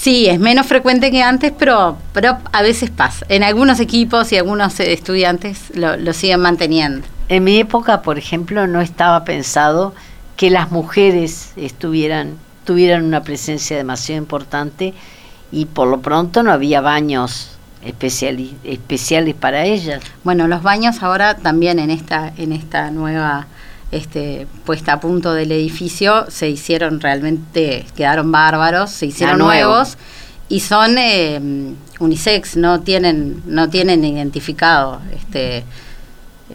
Sí, 0.01 0.29
es 0.29 0.39
menos 0.39 0.67
frecuente 0.67 1.11
que 1.11 1.23
antes, 1.23 1.53
pero, 1.59 1.99
pero 2.13 2.39
a 2.53 2.63
veces 2.63 2.89
pasa. 2.89 3.27
En 3.29 3.43
algunos 3.43 3.81
equipos 3.81 4.31
y 4.31 4.37
algunos 4.37 4.79
estudiantes 4.79 5.73
lo, 5.75 5.97
lo 5.97 6.13
siguen 6.13 6.41
manteniendo. 6.41 7.07
En 7.29 7.43
mi 7.43 7.59
época, 7.59 8.03
por 8.03 8.17
ejemplo, 8.17 8.69
no 8.69 8.81
estaba 8.81 9.25
pensado 9.25 9.95
que 10.37 10.51
las 10.51 10.71
mujeres 10.71 11.53
estuvieran 11.57 12.37
tuvieran 12.69 13.03
una 13.03 13.23
presencia 13.23 13.79
demasiado 13.79 14.21
importante 14.21 14.93
y 15.51 15.65
por 15.65 15.89
lo 15.89 16.03
pronto 16.03 16.43
no 16.43 16.53
había 16.53 16.83
baños 16.83 17.53
especiales 17.83 19.35
para 19.35 19.65
ellas. 19.65 20.03
Bueno, 20.23 20.47
los 20.49 20.63
baños 20.63 21.03
ahora 21.03 21.39
también 21.39 21.79
en 21.79 21.91
esta 21.91 22.31
en 22.37 22.53
esta 22.53 22.91
nueva 22.91 23.47
este, 23.91 24.47
puesta 24.65 24.95
a 24.95 25.01
punto 25.01 25.33
del 25.33 25.53
edificio 25.53 26.27
se 26.31 26.49
hicieron 26.49 27.01
realmente, 27.01 27.87
quedaron 27.97 28.31
bárbaros, 28.31 28.91
se 28.91 29.07
hicieron 29.07 29.39
nuevos 29.39 29.97
y 30.49 30.61
son 30.61 30.97
eh, 30.99 31.41
unisex, 31.99 32.57
no 32.57 32.81
tienen, 32.81 33.43
no 33.47 33.69
tienen 33.69 34.05
identificado. 34.05 35.01
Este, 35.15 35.65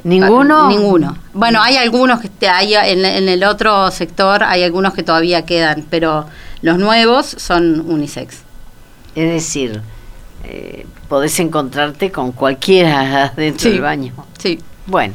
¿Ninguno? 0.04 0.69
Ninguno. 0.69 1.17
Bueno, 1.34 1.62
hay 1.62 1.78
algunos 1.78 2.19
que 2.19 2.48
hay 2.48 2.74
en, 2.74 3.06
en, 3.06 3.30
el 3.30 3.43
otro 3.43 3.91
sector, 3.91 4.43
hay 4.43 4.63
algunos 4.63 4.93
que 4.93 5.04
todavía 5.04 5.46
quedan, 5.46 5.86
pero 5.89 6.26
los 6.62 6.80
nuevos 6.80 7.26
son 7.26 7.82
unisex. 7.82 8.38
Es 9.15 9.30
decir, 9.32 9.82
eh, 10.43 10.88
podés 11.08 11.39
encontrarte 11.39 12.12
con 12.12 12.32
cualquiera 12.32 13.32
dentro 13.38 13.69
del 13.69 13.82
baño. 13.82 14.13
Sí. 14.39 14.60
Bueno, 14.88 15.13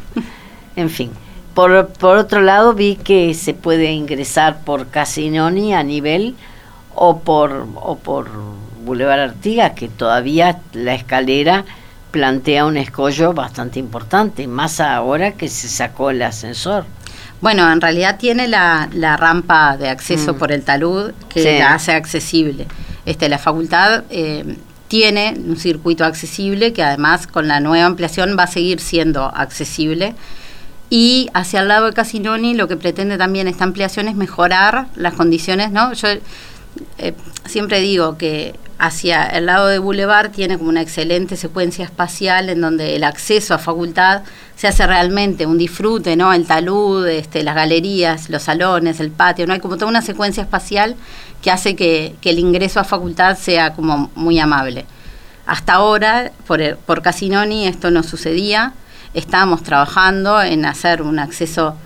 en 0.76 0.88
fin. 0.88 1.10
Por, 1.58 1.88
por 1.88 2.18
otro 2.18 2.40
lado, 2.40 2.72
vi 2.72 2.94
que 2.94 3.34
se 3.34 3.52
puede 3.52 3.90
ingresar 3.90 4.60
por 4.60 4.90
Casinoni 4.90 5.74
a 5.74 5.82
nivel 5.82 6.36
o 6.94 7.18
por, 7.18 7.66
o 7.74 7.98
por 7.98 8.30
Boulevard 8.84 9.18
Artigas, 9.18 9.72
que 9.72 9.88
todavía 9.88 10.60
la 10.72 10.94
escalera 10.94 11.64
plantea 12.12 12.64
un 12.64 12.76
escollo 12.76 13.32
bastante 13.32 13.80
importante, 13.80 14.46
más 14.46 14.78
ahora 14.78 15.32
que 15.32 15.48
se 15.48 15.66
sacó 15.66 16.10
el 16.10 16.22
ascensor. 16.22 16.84
Bueno, 17.40 17.68
en 17.72 17.80
realidad 17.80 18.18
tiene 18.20 18.46
la, 18.46 18.88
la 18.92 19.16
rampa 19.16 19.76
de 19.76 19.88
acceso 19.88 20.34
mm. 20.34 20.38
por 20.38 20.52
el 20.52 20.62
talud 20.62 21.10
que 21.28 21.58
la 21.58 21.74
hace 21.74 21.90
accesible. 21.90 22.68
Este, 23.04 23.28
la 23.28 23.38
facultad 23.38 24.04
eh, 24.10 24.58
tiene 24.86 25.34
un 25.44 25.56
circuito 25.56 26.04
accesible 26.04 26.72
que 26.72 26.84
además 26.84 27.26
con 27.26 27.48
la 27.48 27.58
nueva 27.58 27.86
ampliación 27.86 28.36
va 28.38 28.44
a 28.44 28.46
seguir 28.46 28.78
siendo 28.78 29.24
accesible. 29.24 30.14
Y 30.90 31.28
hacia 31.34 31.60
el 31.60 31.68
lado 31.68 31.86
de 31.86 31.92
Casinoni 31.92 32.54
lo 32.54 32.66
que 32.68 32.76
pretende 32.76 33.18
también 33.18 33.46
esta 33.48 33.64
ampliación 33.64 34.08
es 34.08 34.16
mejorar 34.16 34.86
las 34.96 35.14
condiciones, 35.14 35.70
¿no? 35.70 35.92
Yo 35.92 36.08
eh, 36.98 37.14
siempre 37.46 37.80
digo 37.80 38.16
que 38.16 38.54
hacia 38.78 39.26
el 39.26 39.46
lado 39.46 39.66
de 39.66 39.78
Boulevard 39.78 40.30
tiene 40.30 40.56
como 40.56 40.70
una 40.70 40.80
excelente 40.80 41.36
secuencia 41.36 41.84
espacial 41.84 42.48
en 42.48 42.60
donde 42.60 42.94
el 42.94 43.02
acceso 43.04 43.54
a 43.54 43.58
facultad 43.58 44.22
se 44.54 44.68
hace 44.68 44.86
realmente 44.86 45.46
un 45.46 45.58
disfrute, 45.58 46.16
¿no? 46.16 46.32
El 46.32 46.46
talud, 46.46 47.06
este, 47.06 47.42
las 47.42 47.56
galerías, 47.56 48.30
los 48.30 48.44
salones, 48.44 49.00
el 49.00 49.10
patio, 49.10 49.46
¿no? 49.46 49.52
Hay 49.52 49.60
como 49.60 49.76
toda 49.76 49.88
una 49.88 50.02
secuencia 50.02 50.42
espacial 50.44 50.96
que 51.42 51.50
hace 51.50 51.76
que, 51.76 52.16
el 52.22 52.38
ingreso 52.38 52.78
a 52.80 52.84
facultad 52.84 53.36
sea 53.36 53.74
como 53.74 54.10
muy 54.14 54.38
amable. 54.38 54.86
Hasta 55.46 55.74
ahora, 55.74 56.30
por, 56.46 56.76
por 56.78 57.02
Casinoni, 57.02 57.66
esto 57.66 57.90
no 57.90 58.02
sucedía. 58.02 58.74
Estábamos 59.14 59.62
trabajando 59.62 60.42
en 60.42 60.64
hacer 60.64 61.02
un 61.02 61.18
acceso 61.18 61.76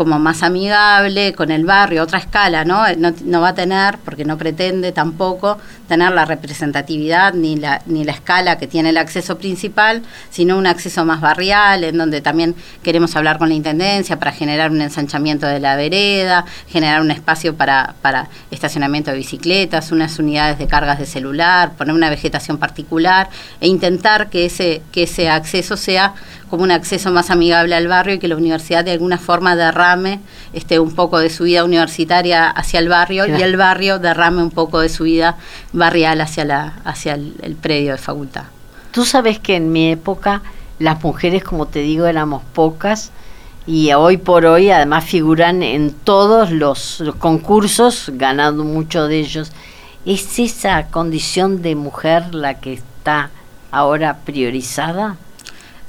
como 0.00 0.18
más 0.18 0.42
amigable 0.42 1.34
con 1.34 1.50
el 1.50 1.66
barrio, 1.66 2.02
otra 2.02 2.20
escala, 2.20 2.64
¿no? 2.64 2.84
¿no? 2.96 3.40
va 3.42 3.48
a 3.48 3.54
tener, 3.54 3.98
porque 3.98 4.24
no 4.24 4.38
pretende 4.38 4.92
tampoco 4.92 5.58
tener 5.88 6.12
la 6.12 6.24
representatividad 6.24 7.34
ni 7.34 7.56
la, 7.56 7.82
ni 7.84 8.04
la 8.04 8.12
escala 8.12 8.56
que 8.56 8.66
tiene 8.66 8.88
el 8.88 8.96
acceso 8.96 9.36
principal, 9.36 10.00
sino 10.30 10.56
un 10.56 10.66
acceso 10.66 11.04
más 11.04 11.20
barrial, 11.20 11.84
en 11.84 11.98
donde 11.98 12.22
también 12.22 12.54
queremos 12.82 13.14
hablar 13.14 13.36
con 13.36 13.50
la 13.50 13.54
Intendencia 13.54 14.18
para 14.18 14.32
generar 14.32 14.70
un 14.70 14.80
ensanchamiento 14.80 15.46
de 15.46 15.60
la 15.60 15.76
vereda, 15.76 16.46
generar 16.66 17.02
un 17.02 17.10
espacio 17.10 17.54
para, 17.54 17.94
para 18.00 18.30
estacionamiento 18.50 19.10
de 19.10 19.18
bicicletas, 19.18 19.92
unas 19.92 20.18
unidades 20.18 20.58
de 20.58 20.66
cargas 20.66 20.98
de 20.98 21.04
celular, 21.04 21.72
poner 21.76 21.94
una 21.94 22.08
vegetación 22.08 22.56
particular 22.56 23.28
e 23.60 23.68
intentar 23.68 24.30
que 24.30 24.46
ese, 24.46 24.80
que 24.92 25.02
ese 25.02 25.28
acceso 25.28 25.76
sea 25.76 26.14
como 26.50 26.64
un 26.64 26.72
acceso 26.72 27.12
más 27.12 27.30
amigable 27.30 27.76
al 27.76 27.86
barrio 27.86 28.16
y 28.16 28.18
que 28.18 28.26
la 28.26 28.36
universidad 28.36 28.84
de 28.84 28.90
alguna 28.90 29.18
forma 29.18 29.54
derrame 29.54 30.18
este, 30.52 30.80
un 30.80 30.96
poco 30.96 31.20
de 31.20 31.30
su 31.30 31.44
vida 31.44 31.64
universitaria 31.64 32.50
hacia 32.50 32.80
el 32.80 32.88
barrio 32.88 33.26
y 33.26 33.40
el 33.40 33.56
barrio 33.56 34.00
derrame 34.00 34.42
un 34.42 34.50
poco 34.50 34.80
de 34.80 34.88
su 34.88 35.04
vida 35.04 35.36
barrial 35.72 36.20
hacia, 36.20 36.44
la, 36.44 36.80
hacia 36.84 37.14
el, 37.14 37.56
predio 37.60 37.92
de 37.92 37.98
facultad. 37.98 38.44
Tú 38.90 39.04
sabes 39.04 39.38
que 39.38 39.54
en 39.54 39.70
mi 39.70 39.92
época 39.92 40.42
las 40.80 41.00
mujeres, 41.04 41.44
como 41.44 41.66
te 41.66 41.78
digo, 41.78 42.06
éramos 42.06 42.42
pocas 42.52 43.12
y 43.64 43.92
hoy 43.92 44.16
por 44.16 44.44
hoy 44.44 44.70
además 44.70 45.04
figuran 45.04 45.62
en 45.62 45.92
todos 45.92 46.50
los, 46.50 47.04
concursos, 47.20 48.10
ganando 48.14 48.64
mucho 48.64 49.06
de 49.06 49.20
ellos. 49.20 49.52
¿Es 50.04 50.38
esa 50.40 50.88
condición 50.88 51.62
de 51.62 51.76
mujer 51.76 52.34
la 52.34 52.54
que 52.54 52.72
está 52.72 53.30
ahora 53.70 54.18
priorizada? 54.24 55.16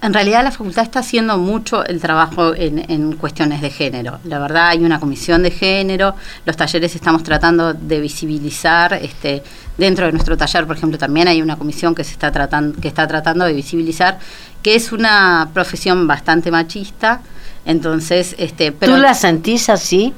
En 0.04 0.14
realidad 0.14 0.44
la 0.44 0.50
facultad 0.50 0.84
está 0.84 1.00
haciendo 1.00 1.38
mucho 1.38 1.86
el 1.86 2.02
trabajo 2.02 2.56
en, 2.56 3.16
cuestiones 3.18 3.62
de 3.62 3.70
género. 3.70 4.20
La 4.24 4.40
verdad 4.40 4.70
hay 4.70 4.84
una 4.84 5.00
comisión 5.00 5.44
de 5.44 5.52
género, 5.52 6.16
los 6.44 6.58
talleres 6.58 6.96
estamos 6.96 7.22
tratando 7.22 7.76
de 7.76 8.00
visibilizar, 8.00 8.94
este, 8.94 9.44
dentro 9.78 10.08
de 10.08 10.12
nuestro 10.12 10.36
taller, 10.36 10.66
por 10.66 10.76
ejemplo, 10.76 10.98
también 10.98 11.28
hay 11.28 11.40
una 11.40 11.56
comisión 11.56 11.94
que 11.94 12.04
se 12.04 12.14
está 12.14 12.32
tratando, 12.32 12.82
que 12.82 12.88
está 12.88 13.08
tratando 13.08 13.46
de 13.46 13.54
visibilizar, 13.54 14.18
que 14.64 14.74
es 14.74 14.92
una 14.92 15.50
profesión 15.54 16.08
bastante 16.08 16.50
machista. 16.50 17.22
Entonces, 17.64 18.34
este, 18.40 18.72
pero, 18.72 18.96
¿tú 18.96 19.00
la 19.00 19.14
sentís 19.14 19.70
así? 19.70 20.16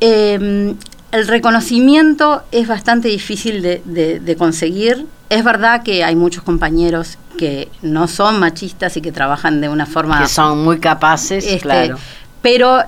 Em, 0.00 0.76
el 1.10 1.28
reconocimiento 1.28 2.42
es 2.52 2.66
bastante 2.68 3.08
difícil 3.08 3.60
de 3.60 4.36
conseguir. 4.38 5.06
Es 5.28 5.44
verdad 5.44 5.82
que 5.82 6.04
hay 6.04 6.16
muchos 6.16 6.42
compañeros 6.42 7.18
que 7.42 7.68
no 7.82 8.06
son 8.06 8.38
machistas 8.38 8.96
y 8.96 9.00
que 9.00 9.10
trabajan 9.10 9.60
de 9.60 9.68
una 9.68 9.84
forma... 9.84 10.20
Que 10.20 10.28
son 10.28 10.62
muy 10.62 10.78
capaces, 10.78 11.44
este, 11.44 11.58
claro. 11.58 11.98
Pero 12.40 12.84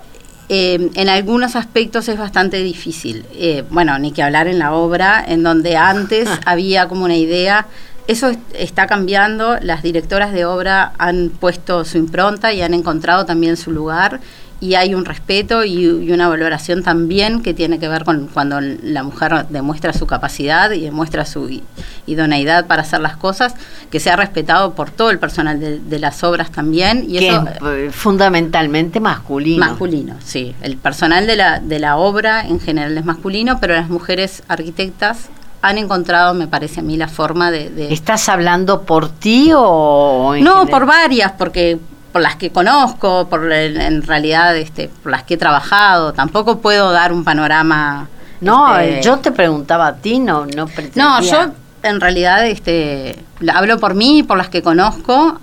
eh, 0.49 0.91
en 0.95 1.09
algunos 1.09 1.57
aspectos 1.57 2.07
es 2.07 2.17
bastante 2.17 2.59
difícil. 2.59 3.27
Eh, 3.33 3.65
bueno, 3.71 3.99
ni 3.99 4.13
que 4.13 4.23
hablar 4.23 4.47
en 4.47 4.61
la 4.61 4.73
obra, 4.73 5.25
en 5.27 5.43
donde 5.43 5.77
antes 5.77 6.29
había 6.47 6.87
como 6.87 7.05
una 7.05 7.17
idea... 7.17 7.67
Eso 8.07 8.31
está 8.53 8.87
cambiando, 8.87 9.57
las 9.61 9.83
directoras 9.83 10.33
de 10.33 10.45
obra 10.45 10.93
han 10.99 11.31
puesto 11.31 11.85
su 11.85 11.99
impronta 11.99 12.53
y 12.53 12.61
han 12.61 12.75
encontrado 12.75 13.25
también 13.25 13.57
su 13.57 13.73
lugar 13.73 14.21
y 14.61 14.75
hay 14.77 14.95
un 14.95 15.05
respeto 15.05 15.65
y, 15.65 15.87
una 16.11 16.29
valoración 16.29 16.83
también 16.83 17.43
que 17.43 17.55
tiene 17.55 17.79
que 17.79 17.89
ver 17.89 18.05
con 18.05 18.29
cuando 18.29 18.61
la 18.61 19.03
mujer 19.03 19.47
demuestra 19.49 19.93
su 19.93 20.07
capacidad 20.07 20.71
y 20.71 20.81
demuestra 20.81 21.27
su 21.27 21.61
idoneidad 22.07 22.67
para 22.67 22.83
hacer 22.83 23.01
las 23.01 23.17
cosas, 23.17 23.55
que 23.91 24.01
sea 24.01 24.17
respetado 24.17 24.75
por 24.75 24.91
todo 24.91 25.11
el 25.11 25.19
personal 25.19 25.61
de, 25.61 25.99
las 25.99 26.23
obras 26.25 26.51
también. 26.51 27.05
Y 27.09 27.19
que 27.19 27.29
eso, 27.29 27.45
es 27.49 27.63
eh, 27.63 27.91
fundamentalmente 27.91 29.01
masculino. 29.01 29.65
Masculino, 29.65 30.17
sí. 30.25 30.55
El 30.63 30.77
personal 30.77 31.27
de 31.27 31.37
la, 31.37 31.61
de 31.61 31.79
la 31.79 31.97
obra 31.97 32.47
en 32.47 32.61
general 32.61 32.97
es 32.97 33.05
masculino, 33.05 33.59
pero 33.61 33.75
las 33.75 33.89
mujeres 33.89 34.43
arquitectas 34.49 35.29
han 35.63 35.79
encontrado, 35.79 36.35
me 36.35 36.47
parece 36.47 36.81
a 36.81 36.83
mí, 36.83 36.99
la 36.99 37.09
forma 37.09 37.51
de... 37.51 37.89
¿Estás 37.91 38.29
hablando 38.29 38.83
por 38.83 39.09
ti 39.09 39.51
o...? 39.55 40.35
no, 40.39 40.67
por 40.67 40.85
varias, 40.85 41.33
porque 41.33 41.79
por 42.15 42.23
las 42.23 42.37
que 42.37 42.51
conozco, 42.51 43.27
por 43.29 43.53
en 43.53 44.01
realidad 44.05 44.57
este, 44.57 44.89
por 45.03 45.11
las 45.11 45.25
que 45.25 45.35
he 45.35 45.37
trabajado. 45.37 46.13
Tampoco 46.13 46.61
puedo 46.61 46.93
dar 46.93 47.13
un 47.13 47.25
panorama. 47.25 48.09
No, 48.41 48.79
este, 48.79 49.03
yo 49.03 49.19
te 49.19 49.33
preguntaba 49.33 49.89
a 49.89 49.97
ti, 49.97 50.21
no, 50.21 50.47
no 50.47 50.69
No, 50.95 51.21
yo 51.23 51.51
en 51.83 52.01
realidad 52.01 52.47
este, 52.47 53.19
hablo 53.53 53.81
por 53.81 53.97
mí 53.97 54.21
y 54.21 54.23
por 54.23 54.39
las 54.39 54.49
que 54.49 54.63
conozco. 54.63 55.41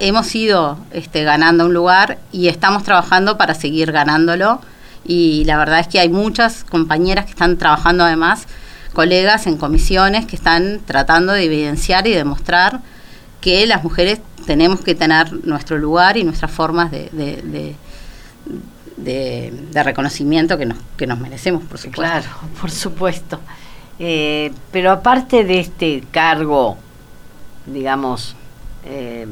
hemos 0.00 0.34
ido 0.34 0.78
este, 0.92 1.24
ganando 1.24 1.66
un 1.66 1.74
lugar 1.74 2.16
y 2.32 2.48
estamos 2.48 2.84
trabajando 2.84 3.36
para 3.36 3.54
seguir 3.54 3.92
ganándolo. 3.92 4.62
Y 5.04 5.44
la 5.44 5.58
verdad 5.58 5.80
es 5.80 5.88
que 5.88 6.00
hay 6.00 6.08
muchas 6.08 6.64
compañeras 6.64 7.26
que 7.26 7.32
están 7.32 7.58
trabajando 7.58 8.02
además, 8.02 8.46
colegas 8.94 9.46
en 9.46 9.58
comisiones 9.58 10.24
que 10.24 10.36
están 10.36 10.80
tratando 10.86 11.34
de 11.34 11.44
evidenciar 11.44 12.06
y 12.06 12.12
demostrar 12.12 12.80
que 13.44 13.66
las 13.66 13.84
mujeres 13.84 14.20
tenemos 14.46 14.80
que 14.80 14.94
tener 14.94 15.44
nuestro 15.44 15.76
lugar 15.76 16.16
y 16.16 16.24
nuestras 16.24 16.50
formas 16.50 16.90
de, 16.90 17.10
de, 18.96 19.82
reconocimiento 19.82 20.56
que 20.56 20.64
nos, 20.64 20.78
que 20.96 21.06
nos 21.06 21.20
merecemos, 21.20 21.62
por 21.64 21.76
supuesto. 21.76 22.00
Claro, 22.00 22.26
por 22.58 22.70
supuesto. 22.70 23.40
Eh, 23.98 24.50
pero 24.72 24.92
aparte 24.92 25.44
de 25.44 25.60
este 25.60 26.02
cargo, 26.10 26.78
digamos, 27.66 28.34
eh, 28.86 29.26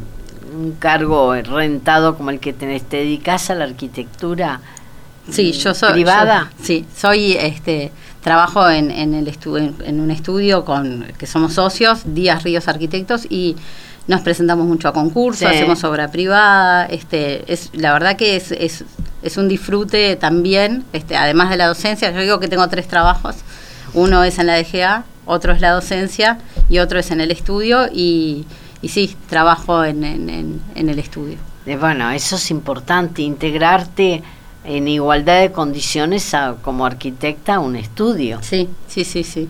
un 0.55 0.72
cargo 0.72 1.35
rentado 1.35 2.14
como 2.14 2.29
el 2.29 2.38
que 2.38 2.53
tenés, 2.53 2.83
¿te 2.83 2.98
dedicas 2.98 3.48
a 3.48 3.55
la 3.55 3.64
arquitectura? 3.64 4.61
Sí, 5.31 5.53
yo 5.53 5.72
soy 5.72 5.94
privada. 5.94 6.53
sí, 6.61 6.85
soy 6.94 7.33
este 7.33 7.92
trabajo 8.22 8.68
en, 8.68 8.90
en 8.90 9.14
el 9.14 9.33
en 9.87 10.01
un 10.01 10.11
estudio 10.11 10.66
con 10.66 11.07
que 11.16 11.27
somos 11.27 11.55
socios, 11.55 12.03
Díaz 12.05 12.42
Ríos 12.42 12.68
Arquitectos 12.68 13.27
y 13.31 13.57
nos 14.07 14.21
presentamos 14.21 14.67
mucho 14.67 14.88
a 14.88 14.93
concursos, 14.93 15.49
hacemos 15.49 15.85
obra 15.85 16.11
privada, 16.11 16.87
este, 16.87 17.51
es, 17.53 17.71
la 17.73 17.93
verdad 17.93 18.17
que 18.17 18.37
es, 18.37 18.53
es, 18.53 18.85
es, 19.23 19.37
un 19.37 19.49
disfrute 19.49 20.17
también, 20.17 20.85
este, 20.93 21.17
además 21.17 21.51
de 21.51 21.57
la 21.57 21.67
docencia, 21.67 22.11
yo 22.11 22.21
digo 22.21 22.41
que 22.41 22.49
tengo 22.49 22.69
tres 22.69 22.88
trabajos, 22.88 23.37
uno 23.95 24.25
es 24.25 24.38
en 24.38 24.47
la 24.47 24.57
DGA, 24.57 25.05
otro 25.25 25.53
es 25.53 25.61
la 25.61 25.71
docencia 25.71 26.38
y 26.69 26.79
otro 26.79 26.99
es 26.99 27.11
en 27.11 27.21
el 27.21 27.31
estudio 27.31 27.88
y, 27.93 28.45
y 28.81 28.88
sí, 28.88 29.17
trabajo 29.29 29.85
en, 29.85 30.03
en, 30.03 30.61
en, 30.75 30.88
el 30.88 30.99
estudio. 30.99 31.37
bueno, 31.79 32.11
eso 32.11 32.37
es 32.37 32.51
importante, 32.51 33.23
integrarte 33.23 34.23
en 34.65 34.88
igualdad 34.88 35.41
de 35.41 35.53
condiciones 35.53 36.35
como 36.62 36.87
arquitecta 36.87 37.61
un 37.61 37.77
estudio. 37.77 38.38
Sí, 38.43 38.69
sí, 38.88 39.05
sí, 39.05 39.23
sí. 39.23 39.49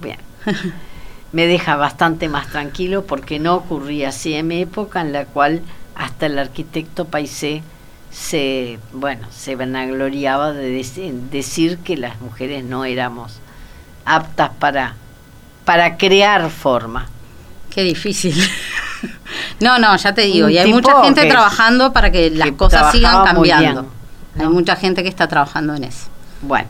Bien. 0.00 0.18
Me 1.32 1.46
deja 1.46 1.76
bastante 1.76 2.28
más 2.28 2.48
tranquilo 2.48 3.04
porque 3.04 3.38
no 3.38 3.54
ocurría 3.54 4.10
así 4.10 4.34
en 4.34 4.48
mi 4.48 4.60
época 4.60 5.00
en 5.00 5.12
la 5.12 5.24
cual 5.24 5.62
hasta 5.94 6.26
el 6.26 6.38
arquitecto 6.38 7.06
Paisé 7.06 7.62
se, 8.10 8.78
bueno, 8.92 9.26
se 9.30 9.56
vanagloriaba 9.56 10.52
de 10.52 10.84
decir 11.30 11.78
que 11.78 11.96
las 11.96 12.20
mujeres 12.20 12.64
no 12.64 12.84
éramos 12.84 13.40
aptas 14.04 14.50
para, 14.58 14.94
para 15.64 15.96
crear 15.96 16.50
forma. 16.50 17.08
Qué 17.70 17.82
difícil. 17.82 18.36
no, 19.60 19.78
no, 19.78 19.96
ya 19.96 20.12
te 20.12 20.22
digo, 20.22 20.48
y 20.50 20.58
hay 20.58 20.72
mucha 20.72 21.02
gente 21.02 21.24
trabajando 21.26 21.92
para 21.92 22.12
que 22.12 22.30
las 22.30 22.52
cosas 22.52 22.92
sigan 22.92 23.24
cambiando. 23.24 23.86
Hay 24.38 24.48
mucha 24.48 24.76
gente 24.76 25.02
que 25.02 25.08
está 25.08 25.26
trabajando 25.28 25.74
en 25.74 25.84
eso. 25.84 26.08
Bueno, 26.42 26.68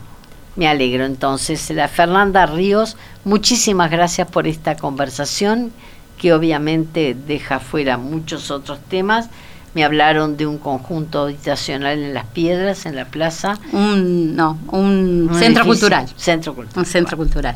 me 0.55 0.67
alegro 0.67 1.05
entonces. 1.05 1.69
La 1.71 1.87
Fernanda 1.87 2.45
Ríos, 2.45 2.97
muchísimas 3.23 3.89
gracias 3.89 4.27
por 4.27 4.47
esta 4.47 4.75
conversación 4.75 5.71
que 6.17 6.33
obviamente 6.33 7.15
deja 7.27 7.59
fuera 7.59 7.97
muchos 7.97 8.51
otros 8.51 8.79
temas. 8.89 9.29
Me 9.73 9.83
hablaron 9.83 10.37
de 10.37 10.45
un 10.45 10.59
conjunto 10.59 11.23
habitacional 11.23 11.97
en 11.97 12.13
las 12.13 12.25
piedras, 12.27 12.85
en 12.85 12.95
la 12.95 13.05
plaza. 13.05 13.57
Un, 13.71 14.35
no, 14.35 14.59
un, 14.71 15.31
centro 15.33 15.65
cultural. 15.65 16.07
Centro 16.15 16.53
cultural. 16.53 16.79
Un 16.79 16.85
centro 16.85 17.17
cultural. 17.17 17.55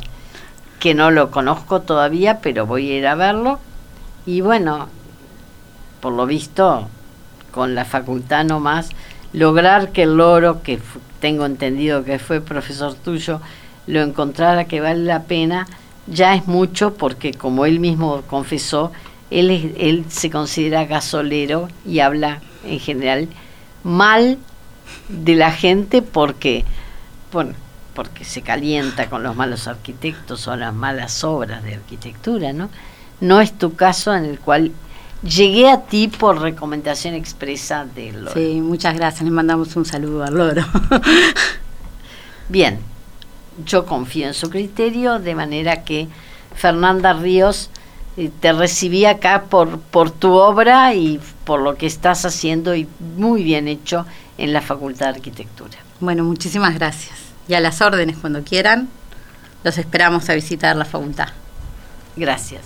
Que 0.80 0.96
no 0.96 1.12
lo 1.12 1.30
conozco 1.30 1.82
todavía, 1.82 2.40
pero 2.42 2.66
voy 2.66 2.92
a 2.92 2.98
ir 2.98 3.08
a 3.08 3.16
verlo. 3.16 3.60
Y 4.26 4.42
bueno, 4.42 4.88
por 6.02 6.14
lo 6.14 6.26
visto, 6.26 6.88
con 7.52 7.76
la 7.76 7.86
facultad 7.86 8.44
nomás, 8.46 8.90
lograr 9.32 9.92
que 9.92 10.04
el 10.04 10.18
loro, 10.18 10.64
que 10.64 10.80
tengo 11.20 11.46
entendido 11.46 12.04
que 12.04 12.20
fue 12.20 12.42
profesor 12.42 12.94
tuyo, 12.96 13.42
lo 13.86 14.02
encontrara 14.02 14.66
que 14.66 14.82
vale 14.82 15.04
la 15.04 15.24
pena, 15.24 15.68
ya 16.08 16.36
es 16.36 16.48
mucho 16.48 16.94
porque 16.96 17.34
como 17.34 17.66
él 17.66 17.80
mismo 17.80 18.22
confesó, 18.28 18.92
él, 19.30 19.76
él 19.78 20.06
se 20.10 20.30
considera 20.30 20.86
gasolero 20.86 21.68
y 21.86 22.00
habla 22.00 22.42
en 22.66 22.80
general 22.80 23.28
mal 23.84 24.38
de 25.10 25.36
la 25.36 25.52
gente 25.52 26.02
porque, 26.02 26.64
bueno, 27.32 27.54
porque 27.94 28.24
se 28.26 28.42
calienta 28.42 29.10
con 29.10 29.24
los 29.24 29.36
malos 29.36 29.68
arquitectos 29.68 30.48
o 30.48 30.56
las 30.56 30.74
malas 30.74 31.24
obras 31.24 31.64
de 31.64 31.76
arquitectura, 31.76 32.54
¿no? 32.54 32.70
No 33.20 33.42
es 33.42 33.58
tu 33.58 33.76
caso 33.76 34.14
en 34.14 34.26
el 34.26 34.40
cual 34.40 34.72
llegué 35.24 35.70
a 35.70 35.82
ti 35.82 36.08
por 36.08 36.42
recomendación 36.42 37.14
expresa 37.14 37.86
del 37.86 38.26
loro. 38.26 38.34
Sí, 38.34 38.62
muchas 38.62 38.96
gracias. 38.96 39.24
Le 39.24 39.32
mandamos 39.32 39.76
un 39.76 39.86
saludo 39.86 40.24
al 40.24 40.36
loro. 40.36 40.66
Bien, 42.50 42.80
yo 43.66 43.86
confío 43.86 44.28
en 44.28 44.34
su 44.34 44.50
criterio, 44.50 45.20
de 45.20 45.36
manera 45.36 45.84
que 45.84 46.08
Fernanda 46.56 47.14
Ríos 47.14 47.70
eh, 48.16 48.32
te 48.40 48.54
recibí 48.54 49.06
acá 49.06 49.44
por, 49.50 49.80
por 49.80 50.12
tu 50.12 50.34
obra 50.34 50.94
y 50.94 51.20
por 51.44 51.62
lo 51.62 51.76
que 51.76 51.88
estás 51.88 52.26
haciendo 52.26 52.76
y 52.76 52.88
muy 53.18 53.44
bien 53.44 53.68
hecho 53.68 54.06
en 54.38 54.54
la 54.54 54.62
Facultad 54.62 55.08
de 55.08 55.16
Arquitectura. 55.16 55.78
Bueno, 56.00 56.24
muchísimas 56.24 56.76
gracias. 56.76 57.18
Y 57.48 57.54
a 57.54 57.60
las 57.60 57.82
órdenes 57.82 58.18
cuando 58.18 58.44
quieran, 58.44 58.90
los 59.64 59.78
esperamos 59.78 60.30
a 60.30 60.34
visitar 60.34 60.76
la 60.76 60.86
facultad. 60.86 61.30
Gracias. 62.16 62.62